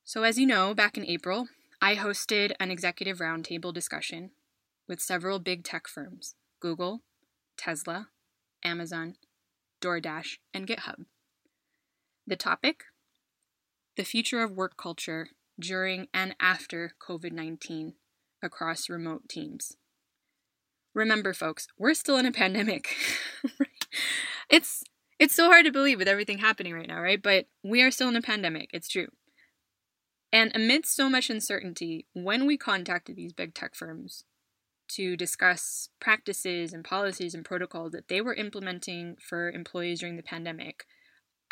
So, 0.04 0.24
as 0.24 0.38
you 0.38 0.46
know, 0.46 0.74
back 0.74 0.96
in 0.96 1.06
April, 1.06 1.48
I 1.80 1.94
hosted 1.96 2.52
an 2.60 2.70
executive 2.70 3.18
roundtable 3.18 3.72
discussion 3.72 4.30
with 4.88 5.00
several 5.00 5.38
big 5.38 5.64
tech 5.64 5.88
firms 5.88 6.34
Google, 6.60 7.02
Tesla, 7.56 8.08
Amazon, 8.64 9.16
DoorDash, 9.80 10.38
and 10.54 10.66
GitHub. 10.66 11.06
The 12.26 12.36
topic? 12.36 12.84
The 13.96 14.04
future 14.04 14.42
of 14.42 14.52
work 14.52 14.76
culture 14.76 15.28
during 15.58 16.08
and 16.14 16.34
after 16.40 16.92
COVID 17.06 17.32
19 17.32 17.94
across 18.42 18.88
remote 18.88 19.28
teams. 19.28 19.76
Remember, 20.94 21.32
folks, 21.32 21.66
we're 21.78 21.94
still 21.94 22.16
in 22.18 22.26
a 22.26 22.32
pandemic. 22.32 22.94
it's 24.50 24.84
it's 25.18 25.34
so 25.34 25.46
hard 25.46 25.64
to 25.64 25.72
believe 25.72 25.98
with 25.98 26.08
everything 26.08 26.38
happening 26.38 26.74
right 26.74 26.88
now, 26.88 27.00
right? 27.00 27.22
But 27.22 27.46
we 27.62 27.82
are 27.82 27.90
still 27.90 28.08
in 28.08 28.16
a 28.16 28.22
pandemic. 28.22 28.70
It's 28.72 28.88
true. 28.88 29.08
And 30.32 30.50
amidst 30.54 30.96
so 30.96 31.10
much 31.10 31.28
uncertainty, 31.28 32.06
when 32.12 32.46
we 32.46 32.56
contacted 32.56 33.16
these 33.16 33.32
big 33.32 33.54
tech 33.54 33.74
firms 33.74 34.24
to 34.92 35.16
discuss 35.16 35.90
practices 36.00 36.72
and 36.72 36.84
policies 36.84 37.34
and 37.34 37.44
protocols 37.44 37.92
that 37.92 38.08
they 38.08 38.20
were 38.20 38.34
implementing 38.34 39.16
for 39.20 39.50
employees 39.50 40.00
during 40.00 40.16
the 40.16 40.22
pandemic, 40.22 40.86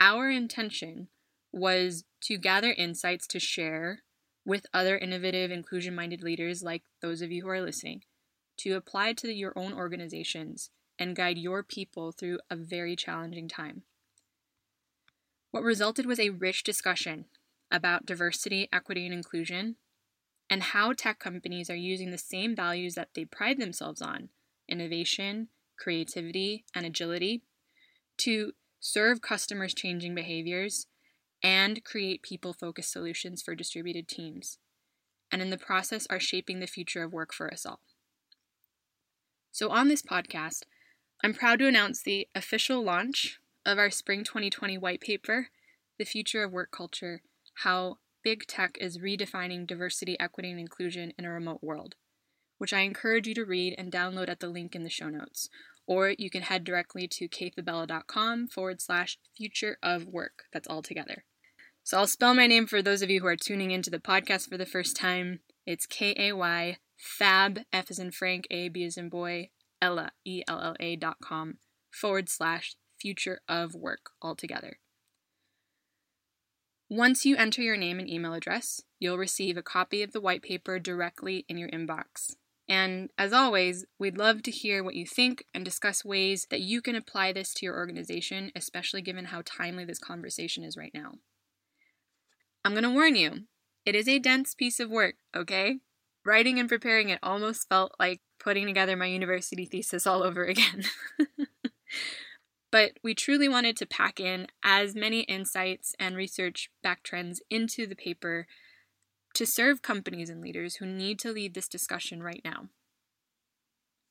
our 0.01 0.31
intention 0.31 1.09
was 1.53 2.05
to 2.23 2.39
gather 2.39 2.73
insights 2.73 3.27
to 3.29 3.39
share 3.39 4.03
with 4.47 4.67
other 4.73 4.97
innovative, 4.97 5.51
inclusion 5.51 5.95
minded 5.95 6.23
leaders 6.23 6.63
like 6.63 6.83
those 7.03 7.21
of 7.21 7.31
you 7.31 7.43
who 7.43 7.49
are 7.49 7.61
listening, 7.61 8.03
to 8.57 8.73
apply 8.73 9.13
to 9.13 9.33
your 9.33 9.53
own 9.57 9.73
organizations 9.73 10.71
and 10.99 11.17
guide 11.17 11.39
your 11.39 11.63
people 11.63 12.13
through 12.13 12.39
a 12.51 12.57
very 12.57 12.97
challenging 12.97 13.49
time. 13.49 13.83
What 15.51 15.63
resulted 15.63 16.07
was 16.07 16.21
a 16.21 16.31
rich 16.31 16.63
discussion 16.63 17.27
about 17.71 18.07
diversity, 18.07 18.69
equity, 18.73 19.05
and 19.05 19.15
inclusion, 19.15 19.77
and 20.49 20.63
how 20.63 20.93
tech 20.93 21.19
companies 21.19 21.71
are 21.71 21.77
using 21.77 22.11
the 22.11 22.19
same 22.19 22.57
values 22.57 22.95
that 22.95 23.11
they 23.15 23.25
pride 23.25 23.59
themselves 23.59 24.03
on 24.03 24.31
innovation, 24.69 25.49
creativity, 25.79 26.65
and 26.75 26.87
agility 26.87 27.43
to 28.19 28.53
serve 28.81 29.21
customers' 29.21 29.75
changing 29.75 30.15
behaviors, 30.15 30.87
and 31.43 31.85
create 31.85 32.23
people 32.23 32.53
focused 32.53 32.93
solutions 32.93 33.43
for 33.43 33.55
distributed 33.55 34.09
teams, 34.09 34.59
and 35.31 35.41
in 35.41 35.51
the 35.51 35.59
process 35.59 36.07
are 36.11 36.21
shaping 36.21 36.61
the 36.61 36.67
future 36.67 37.03
of 37.03 37.13
work 37.13 37.33
for 37.33 37.53
us 37.53 37.65
all. 37.65 37.81
So, 39.53 39.71
on 39.71 39.89
this 39.89 40.03
podcast, 40.03 40.63
I'm 41.23 41.35
proud 41.35 41.59
to 41.59 41.67
announce 41.67 42.03
the 42.03 42.29
official 42.35 42.83
launch 42.83 43.41
of 43.67 43.79
our 43.79 43.91
Spring 43.91 44.25
2020 44.25 44.79
white 44.79 45.01
paper, 45.01 45.49
The 45.99 46.05
Future 46.05 46.45
of 46.45 46.53
Work 46.53 46.71
Culture 46.71 47.21
How 47.57 47.99
Big 48.23 48.47
Tech 48.47 48.79
is 48.81 48.99
Redefining 48.99 49.67
Diversity, 49.67 50.19
Equity, 50.19 50.51
and 50.51 50.61
Inclusion 50.61 51.13
in 51.19 51.25
a 51.25 51.31
Remote 51.31 51.63
World, 51.63 51.95
which 52.59 52.73
I 52.73 52.81
encourage 52.81 53.27
you 53.27 53.35
to 53.35 53.45
read 53.45 53.75
and 53.77 53.93
download 53.93 54.29
at 54.29 54.41
the 54.41 54.49
link 54.49 54.75
in 54.75 54.83
the 54.83 54.91
show 54.91 55.09
notes. 55.09 55.51
Or 55.87 56.15
you 56.17 56.31
can 56.31 56.43
head 56.43 56.65
directly 56.65 57.09
to 57.09 57.29
kayfabella.com 57.29 58.49
forward 58.49 58.81
slash 58.81 59.19
future 59.37 59.77
of 59.83 60.07
work. 60.07 60.45
That's 60.53 60.69
all 60.69 60.83
together. 60.83 61.25
So 61.83 61.99
I'll 61.99 62.07
spell 62.07 62.35
my 62.35 62.47
name 62.47 62.67
for 62.67 62.83
those 62.83 63.03
of 63.03 63.11
you 63.11 63.21
who 63.21 63.27
are 63.27 63.37
tuning 63.37 63.71
into 63.71 63.91
the 63.91 63.99
podcast 63.99 64.49
for 64.49 64.57
the 64.57 64.67
first 64.67 64.97
time. 64.97 65.41
It's 65.67 65.87
K 65.87 66.15
A 66.17 66.33
Y 66.33 66.77
Fab, 66.97 67.61
F 67.73 67.91
as 67.91 67.99
in 67.99 68.11
Frank, 68.11 68.47
A, 68.51 68.69
B 68.69 68.85
as 68.85 68.97
in 68.97 69.09
boy, 69.09 69.51
Ella, 69.81 70.13
E 70.25 70.43
L 70.47 70.61
L 70.61 70.77
A 70.79 70.97
dot 70.97 71.17
com 71.23 71.57
forward 71.91 72.29
slash 72.29 72.77
future 73.01 73.41
of 73.49 73.75
work 73.75 74.11
altogether. 74.23 74.79
Once 76.89 77.25
you 77.25 77.37
enter 77.37 77.63
your 77.63 77.77
name 77.77 77.99
and 77.99 78.11
email 78.11 78.35
address, 78.35 78.83
you'll 78.99 79.17
receive 79.17 79.57
a 79.57 79.63
copy 79.63 80.03
of 80.03 80.13
the 80.13 80.21
white 80.21 80.43
paper 80.43 80.79
directly 80.79 81.45
in 81.49 81.57
your 81.57 81.71
inbox. 81.71 82.35
And 82.71 83.11
as 83.19 83.33
always, 83.33 83.85
we'd 83.99 84.17
love 84.17 84.45
to 84.45 84.51
hear 84.53 84.85
what 84.85 84.95
you 84.95 85.05
think 85.05 85.45
and 85.53 85.65
discuss 85.65 86.05
ways 86.05 86.47
that 86.51 86.61
you 86.61 86.81
can 86.81 86.95
apply 86.95 87.33
this 87.33 87.53
to 87.55 87.67
your 87.67 87.77
organization, 87.77 88.53
especially 88.55 89.03
given 89.03 89.27
how 89.27 89.43
timely 89.45 89.85
this 89.85 89.99
conversation 89.99 90.63
is 90.63 90.77
right 90.77 90.93
now. 90.95 91.15
I'm 92.65 92.71
going 92.71 92.85
to 92.85 92.91
warn 92.91 93.17
you, 93.17 93.41
it 93.85 93.97
is 93.97 94.07
a 94.07 94.21
dense 94.21 94.55
piece 94.55 94.79
of 94.79 94.89
work, 94.89 95.17
okay? 95.35 95.81
Writing 96.25 96.61
and 96.61 96.69
preparing 96.69 97.09
it 97.09 97.19
almost 97.25 97.69
felt 97.69 97.97
like 97.99 98.21
putting 98.39 98.69
together 98.69 98.97
my 98.97 99.07
university 99.07 99.65
thesis 99.65 100.07
all 100.07 100.23
over 100.23 100.45
again. 100.45 100.85
but 102.71 102.93
we 103.03 103.15
truly 103.15 103.49
wanted 103.49 103.77
to 103.79 103.87
pack 103.87 104.21
in 104.21 104.47
as 104.63 104.95
many 104.95 105.23
insights 105.23 105.97
and 105.99 106.15
research 106.15 106.71
back 106.85 107.03
trends 107.03 107.43
into 107.51 107.85
the 107.85 107.97
paper 107.97 108.47
to 109.41 109.47
serve 109.47 109.81
companies 109.81 110.29
and 110.29 110.43
leaders 110.43 110.77
who 110.77 110.85
need 110.85 111.19
to 111.19 111.33
lead 111.33 111.55
this 111.55 111.67
discussion 111.67 112.23
right 112.23 112.43
now. 112.45 112.69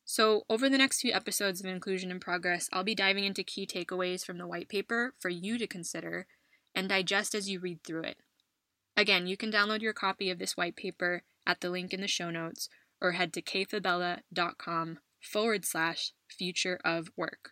So, 0.03 0.41
over 0.49 0.67
the 0.67 0.77
next 0.79 1.01
few 1.01 1.13
episodes 1.13 1.59
of 1.59 1.67
Inclusion 1.67 2.09
in 2.09 2.19
Progress, 2.19 2.67
I'll 2.73 2.83
be 2.83 2.95
diving 2.95 3.25
into 3.25 3.43
key 3.43 3.67
takeaways 3.67 4.25
from 4.25 4.39
the 4.39 4.47
white 4.47 4.69
paper 4.69 5.13
for 5.19 5.29
you 5.29 5.59
to 5.59 5.67
consider 5.67 6.25
and 6.73 6.89
digest 6.89 7.35
as 7.35 7.47
you 7.47 7.59
read 7.59 7.83
through 7.83 8.05
it. 8.05 8.17
Again, 8.97 9.27
you 9.27 9.37
can 9.37 9.51
download 9.51 9.83
your 9.83 9.93
copy 9.93 10.31
of 10.31 10.39
this 10.39 10.57
white 10.57 10.75
paper 10.75 11.21
at 11.45 11.61
the 11.61 11.69
link 11.69 11.93
in 11.93 12.01
the 12.01 12.07
show 12.07 12.31
notes 12.31 12.67
or 12.99 13.11
head 13.11 13.31
to 13.33 13.41
kayfabella.com 13.43 14.97
forward 15.21 15.63
slash 15.63 16.11
future 16.27 16.79
of 16.83 17.11
work. 17.15 17.51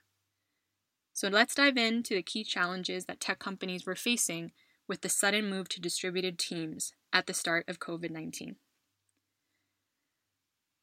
So 1.14 1.28
let's 1.28 1.54
dive 1.54 1.78
into 1.78 2.16
the 2.16 2.24
key 2.24 2.44
challenges 2.44 3.06
that 3.06 3.20
tech 3.20 3.38
companies 3.38 3.86
were 3.86 3.94
facing 3.94 4.52
with 4.88 5.02
the 5.02 5.10
sudden 5.10 5.50
move 5.50 5.70
to 5.70 5.82
distributed 5.82 6.40
teams 6.40 6.94
at 7.12 7.28
the 7.28 7.34
start 7.34 7.66
of 7.68 7.80
COVID 7.80 8.12
19. 8.12 8.56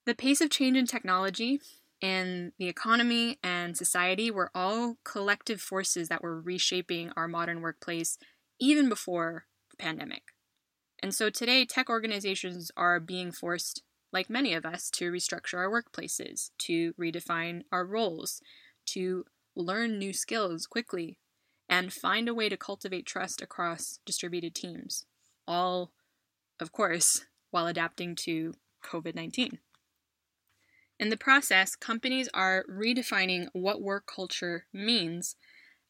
The 0.07 0.15
pace 0.15 0.41
of 0.41 0.51
change 0.51 0.77
in 0.77 0.87
technology 0.87 1.61
and 2.03 2.53
the 2.59 2.69
economy 2.69 3.39
and 3.43 3.77
society 3.77 4.31
were 4.31 4.51
all 4.55 4.99
collective 5.05 5.61
forces 5.61 6.09
that 6.09 6.23
were 6.23 6.41
reshaping 6.41 7.11
our 7.17 7.27
modern 7.27 7.63
workplace 7.63 8.19
even 8.61 8.89
before 8.89 9.47
the 9.71 9.77
pandemic. 9.77 10.35
And 11.03 11.15
so 11.15 11.31
today, 11.31 11.65
tech 11.65 11.89
organizations 11.89 12.71
are 12.77 13.01
being 13.01 13.33
forced, 13.33 13.83
like 14.13 14.31
many 14.31 14.55
of 14.55 14.65
us, 14.65 14.91
to 14.93 15.11
restructure 15.11 15.59
our 15.59 15.71
workplaces, 15.71 16.51
to 16.59 16.93
redefine 16.95 17.63
our 17.73 17.85
roles, 17.85 18.41
to 18.87 19.25
learn 19.57 19.99
new 19.99 20.13
skills 20.13 20.67
quickly, 20.67 21.19
and 21.69 21.93
find 21.93 22.29
a 22.29 22.35
way 22.35 22.49
to 22.49 22.57
cultivate 22.57 23.07
trust 23.07 23.41
across 23.41 23.99
distributed 24.05 24.55
teams. 24.55 25.07
All, 25.47 25.93
of 26.61 26.73
course, 26.73 27.25
while 27.51 27.67
adapting 27.67 28.15
to 28.17 28.55
COVID 28.85 29.15
19. 29.15 29.59
In 30.99 31.09
the 31.09 31.17
process, 31.17 31.75
companies 31.75 32.29
are 32.33 32.65
redefining 32.71 33.49
what 33.53 33.83
work 33.83 34.07
culture 34.07 34.67
means 34.73 35.37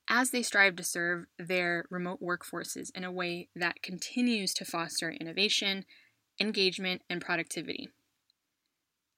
as 0.08 0.30
they 0.30 0.42
strive 0.42 0.76
to 0.76 0.84
serve 0.84 1.26
their 1.38 1.84
remote 1.90 2.20
workforces 2.20 2.90
in 2.94 3.04
a 3.04 3.12
way 3.12 3.48
that 3.54 3.82
continues 3.82 4.52
to 4.54 4.64
foster 4.64 5.10
innovation, 5.10 5.84
engagement, 6.40 7.02
and 7.08 7.20
productivity. 7.20 7.88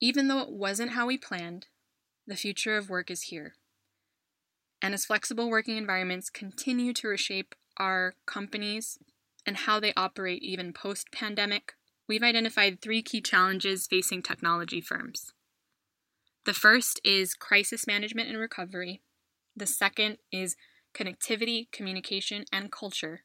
Even 0.01 0.29
though 0.29 0.41
it 0.41 0.51
wasn't 0.51 0.93
how 0.93 1.07
we 1.07 1.19
planned, 1.19 1.67
the 2.27 2.37
future 2.37 2.77
of 2.77 2.91
work 2.91 3.11
is 3.11 3.23
here. 3.23 3.55
And 4.83 4.95
as 4.95 5.07
flexible 5.07 5.49
working 5.51 5.77
environments 5.77 6.31
continue 6.31 6.93
to 6.95 7.09
reshape 7.09 7.55
our 7.79 8.15
companies 8.27 8.99
and 9.47 9.57
how 9.57 9.81
they 9.81 9.93
operate 9.97 10.43
even 10.43 10.73
post 10.73 11.11
pandemic, 11.13 11.75
we've 12.09 12.23
identified 12.23 12.81
three 12.81 13.03
key 13.03 13.21
challenges 13.21 13.87
facing 13.87 14.23
technology 14.23 14.81
firms. 14.81 15.33
The 16.45 16.55
first 16.55 17.01
is 17.05 17.35
crisis 17.35 17.87
management 17.87 18.29
and 18.29 18.39
recovery. 18.39 19.03
The 19.57 19.67
second 19.67 20.19
is 20.31 20.57
connectivity, 20.95 21.71
communication, 21.73 22.45
and 22.53 22.71
culture. 22.71 23.25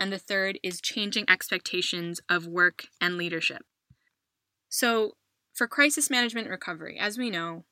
And 0.00 0.12
the 0.12 0.18
third 0.18 0.58
is 0.62 0.80
changing 0.80 1.26
expectations 1.28 2.20
of 2.28 2.46
work 2.46 2.86
and 3.00 3.16
leadership. 3.16 3.62
So, 4.68 5.12
for 5.52 5.68
crisis 5.68 6.10
management 6.10 6.46
and 6.46 6.52
recovery, 6.52 6.98
as 6.98 7.18
we 7.18 7.30
know, 7.30 7.64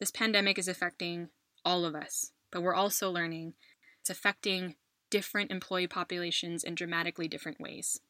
this 0.00 0.10
pandemic 0.10 0.58
is 0.58 0.68
affecting 0.68 1.28
all 1.64 1.84
of 1.84 1.94
us, 1.94 2.32
but 2.50 2.62
we're 2.62 2.74
also 2.74 3.10
learning 3.10 3.54
it's 4.00 4.10
affecting 4.10 4.76
different 5.10 5.50
employee 5.50 5.86
populations 5.86 6.64
in 6.64 6.74
dramatically 6.74 7.28
different 7.28 7.60
ways. 7.60 8.00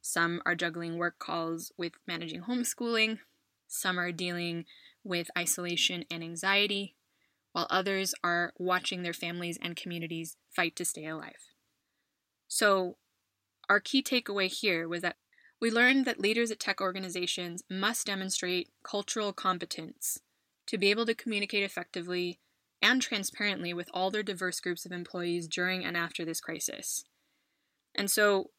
Some 0.00 0.40
are 0.46 0.54
juggling 0.54 0.96
work 0.96 1.18
calls 1.18 1.72
with 1.76 1.92
managing 2.06 2.42
homeschooling, 2.42 3.18
some 3.68 3.98
are 3.98 4.12
dealing 4.12 4.64
with 5.04 5.30
isolation 5.36 6.04
and 6.10 6.22
anxiety, 6.22 6.94
while 7.52 7.66
others 7.70 8.14
are 8.22 8.52
watching 8.58 9.02
their 9.02 9.12
families 9.12 9.58
and 9.60 9.76
communities 9.76 10.36
fight 10.50 10.76
to 10.76 10.84
stay 10.84 11.06
alive. 11.06 11.54
So, 12.48 12.96
our 13.68 13.80
key 13.80 14.02
takeaway 14.02 14.48
here 14.48 14.88
was 14.88 15.02
that 15.02 15.16
we 15.60 15.70
learned 15.70 16.04
that 16.06 16.20
leaders 16.20 16.50
at 16.50 16.58
tech 16.58 16.80
organizations 16.80 17.62
must 17.70 18.06
demonstrate 18.06 18.70
cultural 18.82 19.32
competence 19.32 20.20
to 20.66 20.78
be 20.78 20.90
able 20.90 21.06
to 21.06 21.14
communicate 21.14 21.62
effectively 21.62 22.40
and 22.82 23.02
transparently 23.02 23.72
with 23.74 23.88
all 23.92 24.10
their 24.10 24.22
diverse 24.22 24.60
groups 24.60 24.84
of 24.84 24.92
employees 24.92 25.46
during 25.46 25.84
and 25.84 25.96
after 25.96 26.24
this 26.24 26.40
crisis. 26.40 27.04
And 27.94 28.10
so, 28.10 28.50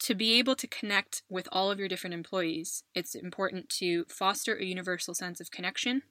to 0.00 0.14
be 0.14 0.34
able 0.38 0.56
to 0.56 0.66
connect 0.66 1.22
with 1.30 1.48
all 1.50 1.70
of 1.70 1.78
your 1.78 1.88
different 1.88 2.14
employees, 2.14 2.84
it's 2.94 3.14
important 3.14 3.70
to 3.70 4.04
foster 4.08 4.54
a 4.54 4.64
universal 4.64 5.14
sense 5.14 5.40
of 5.40 5.50
connection 5.50 6.02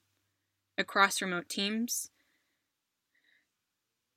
across 0.78 1.22
remote 1.22 1.50
teams. 1.50 2.10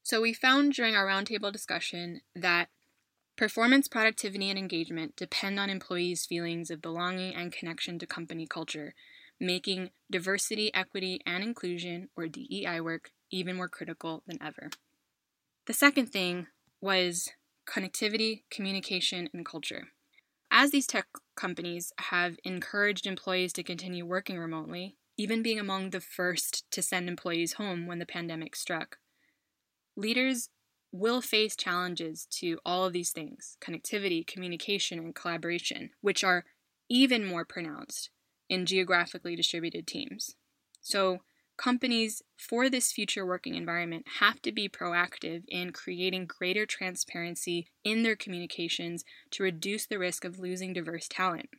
So, 0.02 0.22
we 0.22 0.32
found 0.32 0.72
during 0.72 0.94
our 0.94 1.06
roundtable 1.06 1.52
discussion 1.52 2.22
that 2.34 2.68
performance, 3.36 3.88
productivity, 3.88 4.48
and 4.48 4.58
engagement 4.58 5.16
depend 5.16 5.60
on 5.60 5.70
employees' 5.70 6.26
feelings 6.26 6.70
of 6.70 6.82
belonging 6.82 7.34
and 7.34 7.52
connection 7.52 7.98
to 7.98 8.06
company 8.06 8.46
culture, 8.46 8.94
making 9.38 9.90
diversity, 10.10 10.72
equity, 10.74 11.20
and 11.26 11.44
inclusion, 11.44 12.08
or 12.16 12.26
DEI 12.26 12.80
work, 12.80 13.12
even 13.30 13.56
more 13.56 13.68
critical 13.68 14.22
than 14.26 14.42
ever. 14.42 14.70
The 15.66 15.72
second 15.72 16.06
thing 16.06 16.46
was 16.80 17.30
connectivity, 17.68 18.42
communication, 18.50 19.28
and 19.32 19.44
culture. 19.44 19.88
As 20.50 20.70
these 20.70 20.86
tech 20.86 21.06
companies 21.36 21.92
have 21.98 22.38
encouraged 22.44 23.06
employees 23.06 23.52
to 23.54 23.62
continue 23.62 24.06
working 24.06 24.38
remotely, 24.38 24.96
even 25.18 25.42
being 25.42 25.58
among 25.58 25.90
the 25.90 26.00
first 26.00 26.64
to 26.70 26.80
send 26.80 27.08
employees 27.08 27.54
home 27.54 27.86
when 27.86 27.98
the 27.98 28.06
pandemic 28.06 28.56
struck. 28.56 28.98
Leaders 29.96 30.48
will 30.90 31.20
face 31.20 31.54
challenges 31.54 32.26
to 32.30 32.58
all 32.64 32.84
of 32.84 32.92
these 32.92 33.10
things 33.10 33.58
connectivity, 33.60 34.26
communication, 34.26 34.98
and 34.98 35.14
collaboration, 35.14 35.90
which 36.00 36.24
are 36.24 36.44
even 36.88 37.24
more 37.24 37.44
pronounced 37.44 38.10
in 38.48 38.64
geographically 38.64 39.36
distributed 39.36 39.86
teams. 39.86 40.36
So, 40.80 41.18
companies 41.58 42.22
for 42.36 42.70
this 42.70 42.92
future 42.92 43.26
working 43.26 43.54
environment 43.54 44.06
have 44.20 44.40
to 44.42 44.52
be 44.52 44.68
proactive 44.68 45.42
in 45.48 45.72
creating 45.72 46.26
greater 46.26 46.64
transparency 46.64 47.68
in 47.84 48.02
their 48.02 48.16
communications 48.16 49.04
to 49.32 49.42
reduce 49.42 49.86
the 49.86 49.98
risk 49.98 50.24
of 50.24 50.38
losing 50.38 50.72
diverse 50.72 51.08
talent. 51.08 51.50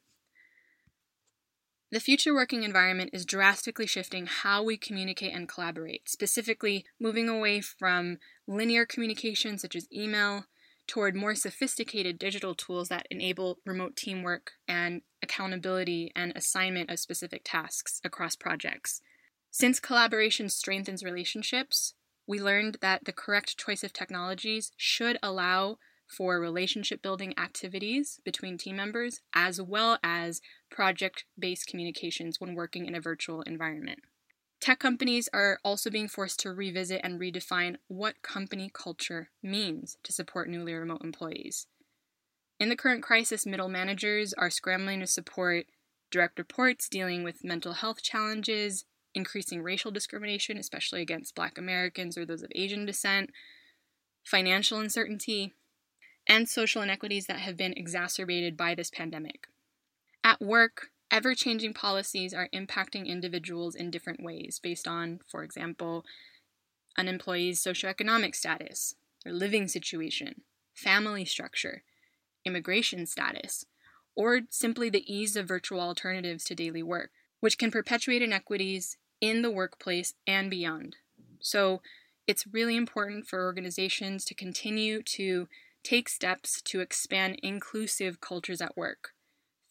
The 1.92 2.00
future 2.00 2.36
working 2.36 2.64
environment 2.64 3.10
is 3.14 3.26
drastically 3.26 3.88
shifting 3.88 4.28
how 4.28 4.64
we 4.64 4.78
communicate 4.78 5.34
and 5.34 5.50
collaborate, 5.50 6.08
specifically 6.08 6.86
moving 7.00 7.28
away 7.28 7.62
from 7.62 8.20
linear 8.48 8.86
communication 8.86 9.58
such 9.58 9.76
as 9.76 9.92
email 9.92 10.46
toward 10.86 11.16
more 11.16 11.36
sophisticated 11.36 12.18
digital 12.18 12.54
tools 12.56 12.90
that 12.90 13.08
enable 13.12 13.60
remote 13.66 13.96
teamwork 13.96 14.52
and 14.68 15.02
accountability 15.22 16.12
and 16.16 16.32
assignment 16.36 16.90
of 16.90 17.00
specific 17.00 17.42
tasks 17.44 18.02
across 18.04 18.36
projects. 18.36 19.02
Since 19.52 19.80
collaboration 19.80 20.50
strengthens 20.50 21.04
relationships, 21.04 21.94
we 22.28 22.40
learned 22.40 22.78
that 22.82 23.06
the 23.06 23.12
correct 23.12 23.58
choice 23.58 23.84
of 23.84 23.92
technologies 23.92 24.72
should 24.78 25.18
allow 25.24 25.78
for 26.08 26.40
relationship 26.40 27.02
building 27.02 27.38
activities 27.38 28.20
between 28.24 28.58
team 28.58 28.76
members, 28.76 29.22
as 29.34 29.62
well 29.62 29.98
as 30.04 30.42
project 30.70 31.26
based 31.38 31.68
communications 31.68 32.40
when 32.40 32.56
working 32.56 32.86
in 32.86 32.96
a 32.96 33.02
virtual 33.02 33.42
environment. 33.44 34.00
Tech 34.60 34.80
companies 34.80 35.30
are 35.34 35.60
also 35.64 35.90
being 35.90 36.08
forced 36.08 36.40
to 36.42 36.52
revisit 36.52 37.02
and 37.04 37.20
redefine 37.20 37.78
what 37.88 38.22
company 38.22 38.70
culture 38.74 39.30
means 39.42 39.98
to 40.04 40.12
support 40.12 40.50
newly 40.50 40.74
remote 40.74 41.04
employees. 41.04 41.68
In 42.60 42.68
the 42.68 42.76
current 42.76 43.02
crisis, 43.02 43.46
middle 43.46 43.70
managers 43.70 44.34
are 44.34 44.50
scrambling 44.50 45.00
to 45.00 45.08
support 45.08 45.68
direct 46.12 46.38
reports 46.38 46.90
dealing 46.90 47.24
with 47.24 47.44
mental 47.44 47.74
health 47.74 48.02
challenges, 48.02 48.84
increasing 49.20 49.62
racial 49.62 49.92
discrimination, 49.92 50.58
especially 50.58 51.02
against 51.02 51.36
Black 51.36 51.58
Americans 51.58 52.18
or 52.18 52.26
those 52.26 52.42
of 52.42 52.52
Asian 52.56 52.86
descent, 52.86 53.30
financial 54.24 54.80
uncertainty, 54.80 55.54
and 56.28 56.48
social 56.48 56.82
inequities 56.82 57.28
that 57.28 57.40
have 57.40 57.58
been 57.58 57.74
exacerbated 57.74 58.56
by 58.56 58.74
this 58.74 58.90
pandemic. 58.90 59.48
At 60.24 60.42
work, 60.42 60.88
ever 61.12 61.36
changing 61.36 61.74
policies 61.74 62.34
are 62.34 62.50
impacting 62.54 63.06
individuals 63.06 63.76
in 63.76 63.92
different 63.92 64.24
ways 64.24 64.60
based 64.62 64.88
on, 64.88 65.20
for 65.28 65.44
example, 65.44 66.06
an 66.98 67.08
employee's 67.08 67.62
socioeconomic 67.62 68.36
status, 68.36 68.96
their 69.24 69.34
living 69.34 69.68
situation, 69.68 70.42
family 70.74 71.26
structure, 71.26 71.84
immigration 72.46 73.06
status, 73.06 73.66
or 74.16 74.42
simply 74.50 74.90
the 74.90 75.14
ease 75.14 75.36
of 75.36 75.48
virtual 75.48 75.80
alternatives 75.80 76.44
to 76.46 76.56
daily 76.56 76.84
work, 76.84 77.12
which 77.40 77.58
can 77.58 77.72
perpetuate 77.72 78.22
inequities 78.22 78.98
in 79.22 79.42
the 79.42 79.52
workplace 79.52 80.14
and 80.26 80.50
beyond. 80.50 80.98
So, 81.40 81.82
it's 82.28 82.46
really 82.46 82.76
important 82.76 83.28
for 83.28 83.44
organizations 83.44 84.24
to 84.26 84.36
continue 84.36 85.02
to 85.02 85.48
take 85.84 86.08
steps 86.08 86.62
to 86.62 86.80
expand 86.80 87.40
inclusive 87.42 88.22
cultures 88.22 88.62
at 88.62 88.78
work 88.78 89.14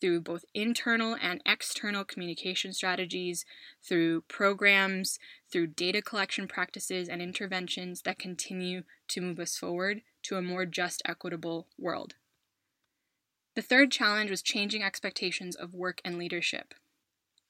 through 0.00 0.20
both 0.20 0.44
internal 0.54 1.16
and 1.20 1.40
external 1.46 2.04
communication 2.04 2.72
strategies, 2.72 3.44
through 3.82 4.22
programs, 4.22 5.18
through 5.50 5.68
data 5.68 6.02
collection 6.02 6.46
practices 6.46 7.08
and 7.08 7.20
interventions 7.20 8.02
that 8.02 8.18
continue 8.18 8.82
to 9.08 9.20
move 9.20 9.38
us 9.40 9.56
forward 9.56 10.02
to 10.22 10.36
a 10.36 10.42
more 10.42 10.66
just, 10.66 11.02
equitable 11.04 11.66
world. 11.78 12.14
The 13.54 13.62
third 13.62 13.90
challenge 13.90 14.30
was 14.30 14.42
changing 14.42 14.82
expectations 14.82 15.56
of 15.56 15.74
work 15.74 16.00
and 16.04 16.16
leadership. 16.16 16.74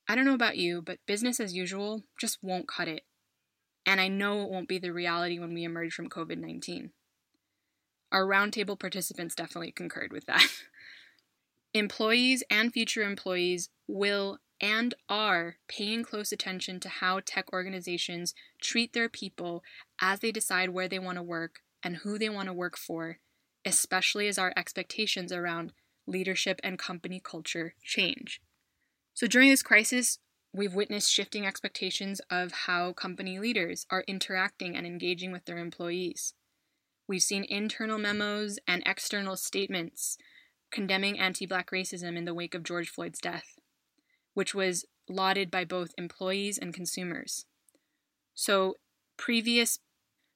I 0.08 0.14
don't 0.14 0.24
know 0.24 0.34
about 0.34 0.56
you, 0.56 0.80
but 0.80 1.04
business 1.06 1.38
as 1.38 1.54
usual 1.54 2.02
just 2.18 2.38
won't 2.42 2.66
cut 2.66 2.88
it. 2.88 3.02
And 3.84 4.00
I 4.00 4.08
know 4.08 4.42
it 4.42 4.50
won't 4.50 4.68
be 4.68 4.78
the 4.78 4.92
reality 4.92 5.38
when 5.38 5.52
we 5.52 5.64
emerge 5.64 5.92
from 5.92 6.08
COVID 6.08 6.38
19. 6.38 6.92
Our 8.10 8.24
roundtable 8.24 8.78
participants 8.78 9.34
definitely 9.34 9.72
concurred 9.72 10.12
with 10.12 10.24
that. 10.26 10.46
Employees 11.74 12.42
and 12.50 12.72
future 12.72 13.02
employees 13.02 13.68
will 13.86 14.38
and 14.60 14.94
are 15.08 15.56
paying 15.68 16.02
close 16.02 16.32
attention 16.32 16.80
to 16.80 16.88
how 16.88 17.20
tech 17.24 17.52
organizations 17.52 18.34
treat 18.60 18.92
their 18.92 19.08
people 19.08 19.62
as 20.00 20.20
they 20.20 20.32
decide 20.32 20.70
where 20.70 20.88
they 20.88 20.98
want 20.98 21.16
to 21.16 21.22
work 21.22 21.60
and 21.82 21.98
who 21.98 22.18
they 22.18 22.30
want 22.30 22.46
to 22.48 22.52
work 22.52 22.76
for, 22.76 23.18
especially 23.64 24.26
as 24.26 24.38
our 24.38 24.52
expectations 24.56 25.30
around 25.32 25.72
leadership 26.06 26.58
and 26.64 26.78
company 26.78 27.20
culture 27.22 27.74
change. 27.82 28.40
So 29.18 29.26
during 29.26 29.50
this 29.50 29.64
crisis, 29.64 30.20
we've 30.52 30.76
witnessed 30.76 31.12
shifting 31.12 31.44
expectations 31.44 32.20
of 32.30 32.52
how 32.52 32.92
company 32.92 33.40
leaders 33.40 33.84
are 33.90 34.04
interacting 34.06 34.76
and 34.76 34.86
engaging 34.86 35.32
with 35.32 35.44
their 35.44 35.58
employees. 35.58 36.34
We've 37.08 37.20
seen 37.20 37.44
internal 37.48 37.98
memos 37.98 38.60
and 38.68 38.80
external 38.86 39.36
statements 39.36 40.18
condemning 40.70 41.18
anti 41.18 41.46
black 41.46 41.72
racism 41.72 42.16
in 42.16 42.26
the 42.26 42.32
wake 42.32 42.54
of 42.54 42.62
George 42.62 42.90
Floyd's 42.90 43.18
death, 43.18 43.58
which 44.34 44.54
was 44.54 44.84
lauded 45.08 45.50
by 45.50 45.64
both 45.64 45.90
employees 45.98 46.56
and 46.56 46.72
consumers. 46.72 47.44
So, 48.34 48.76
previous 49.16 49.80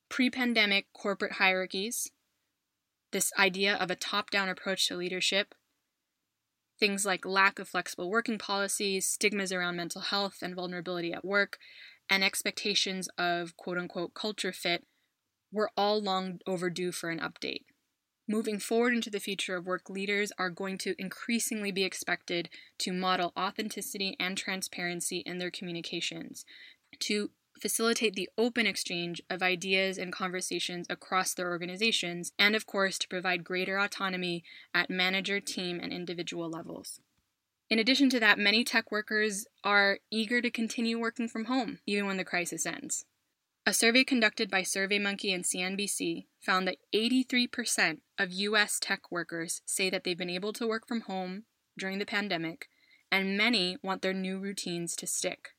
pre 0.08 0.28
pandemic 0.28 0.86
corporate 0.92 1.34
hierarchies, 1.34 2.10
this 3.12 3.30
idea 3.38 3.76
of 3.76 3.92
a 3.92 3.94
top 3.94 4.32
down 4.32 4.48
approach 4.48 4.88
to 4.88 4.96
leadership, 4.96 5.54
things 6.82 7.06
like 7.06 7.24
lack 7.24 7.60
of 7.60 7.68
flexible 7.68 8.10
working 8.10 8.38
policies, 8.38 9.06
stigmas 9.06 9.52
around 9.52 9.76
mental 9.76 10.00
health 10.00 10.38
and 10.42 10.56
vulnerability 10.56 11.12
at 11.12 11.24
work, 11.24 11.58
and 12.10 12.24
expectations 12.24 13.08
of 13.16 13.56
quote 13.56 13.78
unquote 13.78 14.14
culture 14.14 14.52
fit 14.52 14.84
were 15.52 15.70
all 15.76 16.02
long 16.02 16.40
overdue 16.44 16.90
for 16.90 17.10
an 17.10 17.20
update. 17.20 17.62
Moving 18.28 18.58
forward 18.58 18.94
into 18.94 19.10
the 19.10 19.20
future 19.20 19.54
of 19.54 19.64
work, 19.64 19.88
leaders 19.88 20.32
are 20.40 20.50
going 20.50 20.76
to 20.78 20.96
increasingly 20.98 21.70
be 21.70 21.84
expected 21.84 22.48
to 22.78 22.92
model 22.92 23.32
authenticity 23.38 24.16
and 24.18 24.36
transparency 24.36 25.18
in 25.18 25.38
their 25.38 25.52
communications, 25.52 26.44
to 26.98 27.30
facilitate 27.62 28.16
the 28.16 28.28
open 28.36 28.66
exchange 28.66 29.22
of 29.30 29.40
ideas 29.40 29.96
and 29.96 30.12
conversations 30.12 30.84
across 30.90 31.32
their 31.32 31.48
organizations, 31.48 32.32
and 32.36 32.56
of 32.56 32.66
course, 32.66 32.98
to 32.98 33.06
provide 33.06 33.44
greater 33.44 33.78
autonomy 33.78 34.42
at 34.74 34.90
manager, 34.90 35.38
team, 35.38 35.78
and 35.80 35.92
individual 35.92 36.50
levels. 36.50 36.98
In 37.70 37.78
addition 37.78 38.10
to 38.10 38.18
that, 38.18 38.36
many 38.36 38.64
tech 38.64 38.90
workers 38.90 39.46
are 39.62 40.00
eager 40.10 40.42
to 40.42 40.50
continue 40.50 40.98
working 40.98 41.28
from 41.28 41.44
home, 41.44 41.78
even 41.86 42.04
when 42.04 42.16
the 42.16 42.24
crisis 42.24 42.66
ends. 42.66 43.06
A 43.64 43.72
survey 43.72 44.02
conducted 44.02 44.50
by 44.50 44.62
SurveyMonkey 44.62 45.32
and 45.32 45.44
CNBC 45.44 46.26
found 46.40 46.66
that 46.66 46.78
83% 46.92 47.98
of 48.18 48.32
US 48.32 48.80
tech 48.80 49.12
workers 49.12 49.62
say 49.64 49.88
that 49.88 50.02
they've 50.02 50.18
been 50.18 50.28
able 50.28 50.52
to 50.54 50.66
work 50.66 50.88
from 50.88 51.02
home 51.02 51.44
during 51.78 52.00
the 52.00 52.04
pandemic, 52.04 52.66
and 53.12 53.36
many 53.36 53.76
want 53.84 54.02
their 54.02 54.12
new 54.12 54.40
routines 54.40 54.96
to 54.96 55.06
stick. 55.06 55.50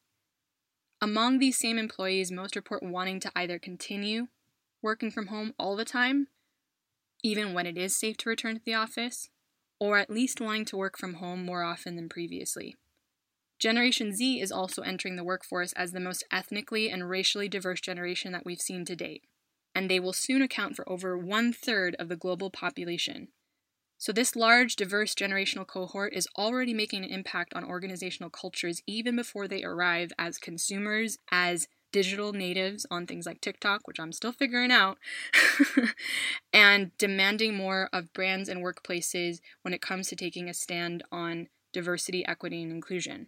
Among 1.03 1.39
these 1.39 1.57
same 1.57 1.77
employees, 1.77 2.31
most 2.31 2.55
report 2.55 2.81
wanting 2.81 3.19
to 3.19 3.31
either 3.35 3.59
continue 3.59 4.27
working 4.81 5.11
from 5.11 5.27
home 5.27 5.53
all 5.59 5.75
the 5.75 5.83
time, 5.83 6.27
even 7.21 7.53
when 7.53 7.65
it 7.65 7.77
is 7.77 7.93
safe 7.93 8.15
to 8.19 8.29
return 8.29 8.55
to 8.55 8.61
the 8.65 8.75
office, 8.75 9.27
or 9.81 9.97
at 9.97 10.09
least 10.09 10.39
wanting 10.39 10.63
to 10.63 10.77
work 10.77 10.97
from 10.97 11.15
home 11.15 11.45
more 11.45 11.61
often 11.61 11.97
than 11.97 12.07
previously. 12.07 12.77
Generation 13.59 14.15
Z 14.15 14.39
is 14.39 14.49
also 14.49 14.81
entering 14.81 15.17
the 15.17 15.25
workforce 15.25 15.73
as 15.73 15.91
the 15.91 15.99
most 15.99 16.23
ethnically 16.31 16.89
and 16.89 17.09
racially 17.09 17.49
diverse 17.49 17.81
generation 17.81 18.31
that 18.31 18.45
we've 18.45 18.61
seen 18.61 18.85
to 18.85 18.95
date, 18.95 19.25
and 19.75 19.89
they 19.91 19.99
will 19.99 20.13
soon 20.13 20.41
account 20.41 20.77
for 20.77 20.89
over 20.89 21.17
one 21.17 21.51
third 21.51 21.97
of 21.99 22.07
the 22.07 22.15
global 22.15 22.49
population. 22.49 23.27
So, 24.03 24.11
this 24.11 24.35
large, 24.35 24.75
diverse 24.75 25.15
generational 25.15 25.65
cohort 25.65 26.11
is 26.13 26.27
already 26.37 26.73
making 26.73 27.05
an 27.05 27.09
impact 27.09 27.53
on 27.53 27.63
organizational 27.63 28.29
cultures 28.29 28.81
even 28.85 29.15
before 29.15 29.47
they 29.47 29.63
arrive 29.63 30.11
as 30.19 30.37
consumers, 30.37 31.19
as 31.31 31.69
digital 31.93 32.33
natives 32.33 32.85
on 32.91 33.07
things 33.07 33.25
like 33.25 33.39
TikTok, 33.39 33.87
which 33.87 34.01
I'm 34.01 34.11
still 34.11 34.33
figuring 34.33 34.73
out, 34.73 34.97
and 36.53 36.91
demanding 36.97 37.55
more 37.55 37.87
of 37.93 38.11
brands 38.11 38.49
and 38.49 38.61
workplaces 38.61 39.39
when 39.61 39.73
it 39.73 39.79
comes 39.81 40.09
to 40.09 40.17
taking 40.17 40.49
a 40.49 40.53
stand 40.53 41.03
on 41.09 41.47
diversity, 41.71 42.25
equity, 42.25 42.61
and 42.61 42.73
inclusion. 42.73 43.27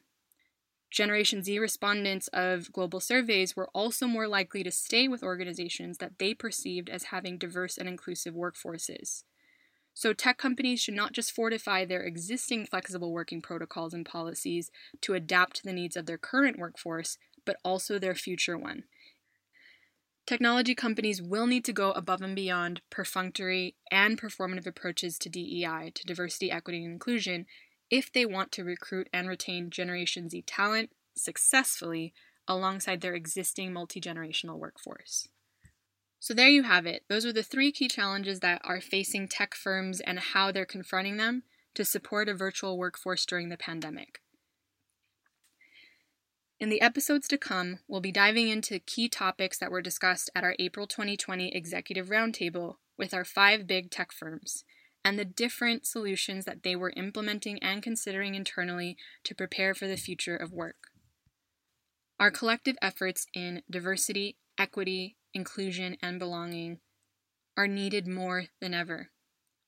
Generation 0.92 1.42
Z 1.42 1.58
respondents 1.58 2.28
of 2.34 2.74
global 2.74 3.00
surveys 3.00 3.56
were 3.56 3.70
also 3.74 4.08
more 4.08 4.28
likely 4.28 4.62
to 4.64 4.72
stay 4.72 5.08
with 5.08 5.24
organizations 5.24 6.00
that 6.00 6.20
they 6.20 6.34
perceived 6.34 6.90
as 6.90 7.06
having 7.06 7.38
diverse 7.38 7.78
and 7.78 7.88
inclusive 7.88 8.34
workforces. 8.34 9.24
So, 9.98 10.12
tech 10.12 10.38
companies 10.38 10.82
should 10.82 10.94
not 10.94 11.14
just 11.14 11.32
fortify 11.32 11.86
their 11.86 12.04
existing 12.04 12.66
flexible 12.66 13.14
working 13.14 13.42
protocols 13.42 13.94
and 13.94 14.06
policies 14.06 14.70
to 15.00 15.14
adapt 15.14 15.56
to 15.56 15.64
the 15.64 15.72
needs 15.72 15.96
of 15.96 16.06
their 16.06 16.18
current 16.18 16.60
workforce, 16.60 17.18
but 17.46 17.56
also 17.64 17.98
their 17.98 18.14
future 18.14 18.58
one. 18.58 18.84
Technology 20.28 20.76
companies 20.76 21.22
will 21.22 21.48
need 21.48 21.64
to 21.64 21.72
go 21.72 21.92
above 21.92 22.22
and 22.22 22.36
beyond 22.36 22.82
perfunctory 22.90 23.76
and 23.90 24.20
performative 24.20 24.68
approaches 24.68 25.18
to 25.20 25.30
DEI, 25.30 25.92
to 25.96 26.06
diversity, 26.06 26.52
equity, 26.52 26.84
and 26.84 26.92
inclusion, 26.92 27.46
if 27.90 28.12
they 28.12 28.26
want 28.26 28.52
to 28.52 28.66
recruit 28.66 29.08
and 29.14 29.30
retain 29.30 29.70
Generation 29.70 30.30
Z 30.30 30.42
talent 30.42 30.90
successfully 31.16 32.14
alongside 32.50 33.00
their 33.00 33.16
existing 33.16 33.72
multi 33.72 34.02
generational 34.02 34.58
workforce. 34.58 35.30
So, 36.26 36.34
there 36.34 36.50
you 36.50 36.64
have 36.64 36.88
it. 36.88 37.04
Those 37.08 37.24
are 37.24 37.32
the 37.32 37.44
three 37.44 37.72
key 37.72 37.88
challenges 37.88 38.40
that 38.40 38.60
are 38.64 38.82
facing 38.82 39.28
tech 39.28 39.54
firms 39.54 40.02
and 40.02 40.18
how 40.18 40.52
they're 40.52 40.66
confronting 40.66 41.18
them 41.18 41.44
to 41.76 41.86
support 41.86 42.28
a 42.28 42.34
virtual 42.34 42.80
workforce 42.80 43.28
during 43.28 43.50
the 43.50 43.58
pandemic. 43.58 44.22
In 46.60 46.70
the 46.70 46.82
episodes 46.82 47.28
to 47.28 47.38
come, 47.38 47.78
we'll 47.88 48.02
be 48.02 48.12
diving 48.12 48.48
into 48.48 48.80
key 48.80 49.08
topics 49.08 49.60
that 49.60 49.70
were 49.70 49.84
discussed 49.84 50.32
at 50.36 50.44
our 50.44 50.56
April 50.58 50.88
2020 50.88 51.56
Executive 51.56 52.08
Roundtable 52.08 52.78
with 52.98 53.14
our 53.14 53.24
five 53.24 53.68
big 53.68 53.92
tech 53.92 54.12
firms 54.12 54.64
and 55.04 55.20
the 55.20 55.26
different 55.26 55.86
solutions 55.86 56.46
that 56.46 56.64
they 56.64 56.76
were 56.76 56.94
implementing 56.98 57.60
and 57.62 57.84
considering 57.84 58.34
internally 58.34 58.98
to 59.26 59.36
prepare 59.36 59.76
for 59.76 59.86
the 59.88 59.96
future 59.96 60.36
of 60.36 60.52
work. 60.52 60.88
Our 62.20 62.32
collective 62.32 62.78
efforts 62.82 63.28
in 63.36 63.62
diversity, 63.70 64.38
equity, 64.58 65.18
inclusion, 65.36 65.98
and 66.02 66.18
belonging 66.18 66.80
are 67.58 67.68
needed 67.68 68.08
more 68.08 68.46
than 68.60 68.74
ever, 68.74 69.10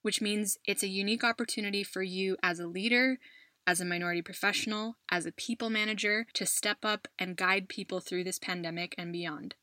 which 0.01 0.21
means 0.21 0.57
it's 0.65 0.83
a 0.83 0.87
unique 0.87 1.23
opportunity 1.23 1.83
for 1.83 2.01
you 2.01 2.37
as 2.41 2.59
a 2.59 2.67
leader, 2.67 3.19
as 3.67 3.81
a 3.81 3.85
minority 3.85 4.21
professional, 4.21 4.95
as 5.09 5.25
a 5.25 5.31
people 5.31 5.69
manager 5.69 6.25
to 6.33 6.45
step 6.45 6.79
up 6.83 7.07
and 7.19 7.37
guide 7.37 7.69
people 7.69 7.99
through 7.99 8.23
this 8.23 8.39
pandemic 8.39 8.95
and 8.97 9.11
beyond. 9.11 9.55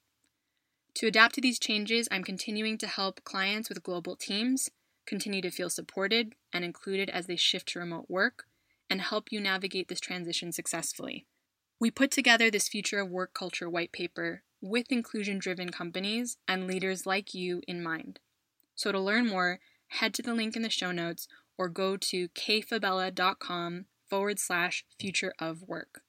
To 0.97 1.07
adapt 1.07 1.35
to 1.35 1.41
these 1.41 1.59
changes, 1.59 2.09
I'm 2.11 2.23
continuing 2.23 2.79
to 2.79 2.87
help 2.87 3.25
clients 3.25 3.69
with 3.69 3.83
global 3.83 4.15
teams 4.15 4.71
continue 5.07 5.43
to 5.43 5.51
feel 5.51 5.69
supported 5.69 6.35
and 6.53 6.65
included 6.65 7.11
as 7.11 7.27
they 7.27 7.37
shift 7.37 7.69
to 7.71 7.79
remote 7.79 8.07
work 8.09 8.45
and 8.89 9.01
help 9.01 9.33
you 9.33 9.41
navigate 9.41 9.89
this 9.89 10.01
transition 10.01 10.53
successfully. 10.53 11.27
We 11.81 11.91
put 11.91 12.11
together 12.11 12.51
this 12.51 12.69
Future 12.69 13.01
of 13.01 13.11
Work 13.11 13.35
Culture 13.35 13.69
white 13.69 13.93
paper 13.93 14.43
with 14.65 14.91
inclusion 14.91 15.39
driven 15.39 15.69
companies 15.69 16.39
and 16.49 16.67
leaders 16.67 17.05
like 17.05 17.35
you 17.35 17.61
in 17.69 17.83
mind. 17.83 18.19
So 18.75 18.93
to 18.93 18.99
learn 18.99 19.29
more, 19.29 19.61
head 19.89 20.15
to 20.15 20.23
the 20.23 20.33
link 20.33 20.57
in 20.57 20.63
the 20.63 20.71
show 20.71 20.91
notes 20.91 21.29
or 21.59 21.69
go 21.69 21.99
to 21.99 22.29
kayfabella.com 22.29 23.85
forward 24.09 24.39
slash 24.39 24.87
future 24.99 25.35
of 25.39 25.69
work. 25.69 26.01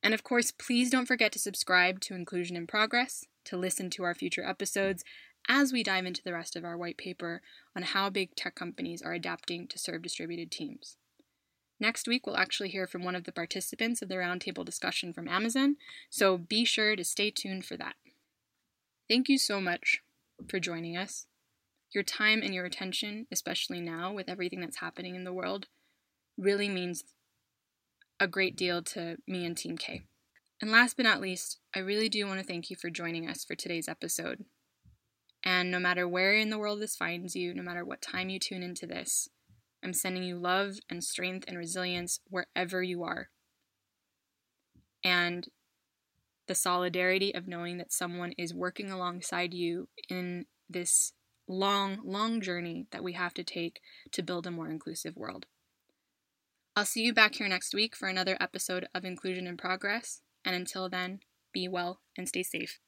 And 0.00 0.14
of 0.14 0.22
course, 0.22 0.52
please 0.52 0.90
don't 0.90 1.06
forget 1.06 1.32
to 1.32 1.40
subscribe 1.40 2.00
to 2.02 2.14
Inclusion 2.14 2.56
in 2.56 2.68
Progress 2.68 3.26
to 3.46 3.56
listen 3.56 3.90
to 3.90 4.04
our 4.04 4.14
future 4.14 4.44
episodes 4.46 5.02
as 5.48 5.72
we 5.72 5.82
dive 5.82 6.06
into 6.06 6.22
the 6.22 6.32
rest 6.32 6.54
of 6.54 6.64
our 6.64 6.78
white 6.78 6.98
paper 6.98 7.42
on 7.74 7.82
how 7.82 8.10
big 8.10 8.36
tech 8.36 8.54
companies 8.54 9.02
are 9.02 9.12
adapting 9.12 9.66
to 9.66 9.78
serve 9.78 10.02
distributed 10.02 10.52
teams. 10.52 10.96
Next 11.80 12.06
week, 12.06 12.26
we'll 12.26 12.36
actually 12.36 12.68
hear 12.68 12.86
from 12.86 13.02
one 13.02 13.16
of 13.16 13.24
the 13.24 13.32
participants 13.32 14.02
of 14.02 14.10
the 14.10 14.16
roundtable 14.16 14.66
discussion 14.66 15.14
from 15.14 15.26
Amazon, 15.26 15.76
so 16.10 16.36
be 16.36 16.66
sure 16.66 16.94
to 16.94 17.02
stay 17.02 17.30
tuned 17.30 17.64
for 17.64 17.78
that. 17.78 17.94
Thank 19.08 19.30
you 19.30 19.38
so 19.38 19.62
much 19.62 20.02
for 20.46 20.60
joining 20.60 20.96
us. 20.96 21.26
Your 21.92 22.04
time 22.04 22.42
and 22.42 22.54
your 22.54 22.66
attention, 22.66 23.26
especially 23.32 23.80
now 23.80 24.12
with 24.12 24.28
everything 24.28 24.60
that's 24.60 24.76
happening 24.76 25.14
in 25.14 25.24
the 25.24 25.32
world, 25.32 25.68
really 26.36 26.68
means 26.68 27.02
a 28.20 28.28
great 28.28 28.56
deal 28.56 28.82
to 28.82 29.16
me 29.26 29.46
and 29.46 29.56
Team 29.56 29.78
Kay. 29.78 30.02
And 30.60 30.70
last 30.70 30.98
but 30.98 31.04
not 31.04 31.22
least, 31.22 31.58
I 31.74 31.78
really 31.78 32.10
do 32.10 32.26
want 32.26 32.38
to 32.38 32.46
thank 32.46 32.68
you 32.68 32.76
for 32.76 32.90
joining 32.90 33.26
us 33.26 33.42
for 33.42 33.54
today's 33.54 33.88
episode. 33.88 34.44
And 35.42 35.70
no 35.70 35.78
matter 35.78 36.06
where 36.06 36.34
in 36.34 36.50
the 36.50 36.58
world 36.58 36.82
this 36.82 36.94
finds 36.94 37.34
you, 37.34 37.54
no 37.54 37.62
matter 37.62 37.84
what 37.84 38.02
time 38.02 38.28
you 38.28 38.38
tune 38.38 38.62
into 38.62 38.86
this, 38.86 39.30
I'm 39.82 39.92
sending 39.92 40.22
you 40.22 40.38
love 40.38 40.78
and 40.88 41.02
strength 41.02 41.44
and 41.48 41.56
resilience 41.56 42.20
wherever 42.28 42.82
you 42.82 43.02
are. 43.02 43.30
And 45.02 45.48
the 46.46 46.54
solidarity 46.54 47.34
of 47.34 47.48
knowing 47.48 47.78
that 47.78 47.92
someone 47.92 48.32
is 48.32 48.52
working 48.52 48.90
alongside 48.90 49.54
you 49.54 49.88
in 50.08 50.46
this 50.68 51.12
long, 51.48 51.98
long 52.04 52.40
journey 52.40 52.86
that 52.92 53.04
we 53.04 53.14
have 53.14 53.34
to 53.34 53.44
take 53.44 53.80
to 54.12 54.22
build 54.22 54.46
a 54.46 54.50
more 54.50 54.68
inclusive 54.68 55.16
world. 55.16 55.46
I'll 56.76 56.84
see 56.84 57.02
you 57.02 57.12
back 57.12 57.34
here 57.36 57.48
next 57.48 57.74
week 57.74 57.96
for 57.96 58.08
another 58.08 58.36
episode 58.40 58.86
of 58.94 59.04
Inclusion 59.04 59.46
in 59.46 59.56
Progress. 59.56 60.22
And 60.44 60.54
until 60.54 60.88
then, 60.88 61.20
be 61.52 61.68
well 61.68 62.00
and 62.16 62.28
stay 62.28 62.42
safe. 62.42 62.78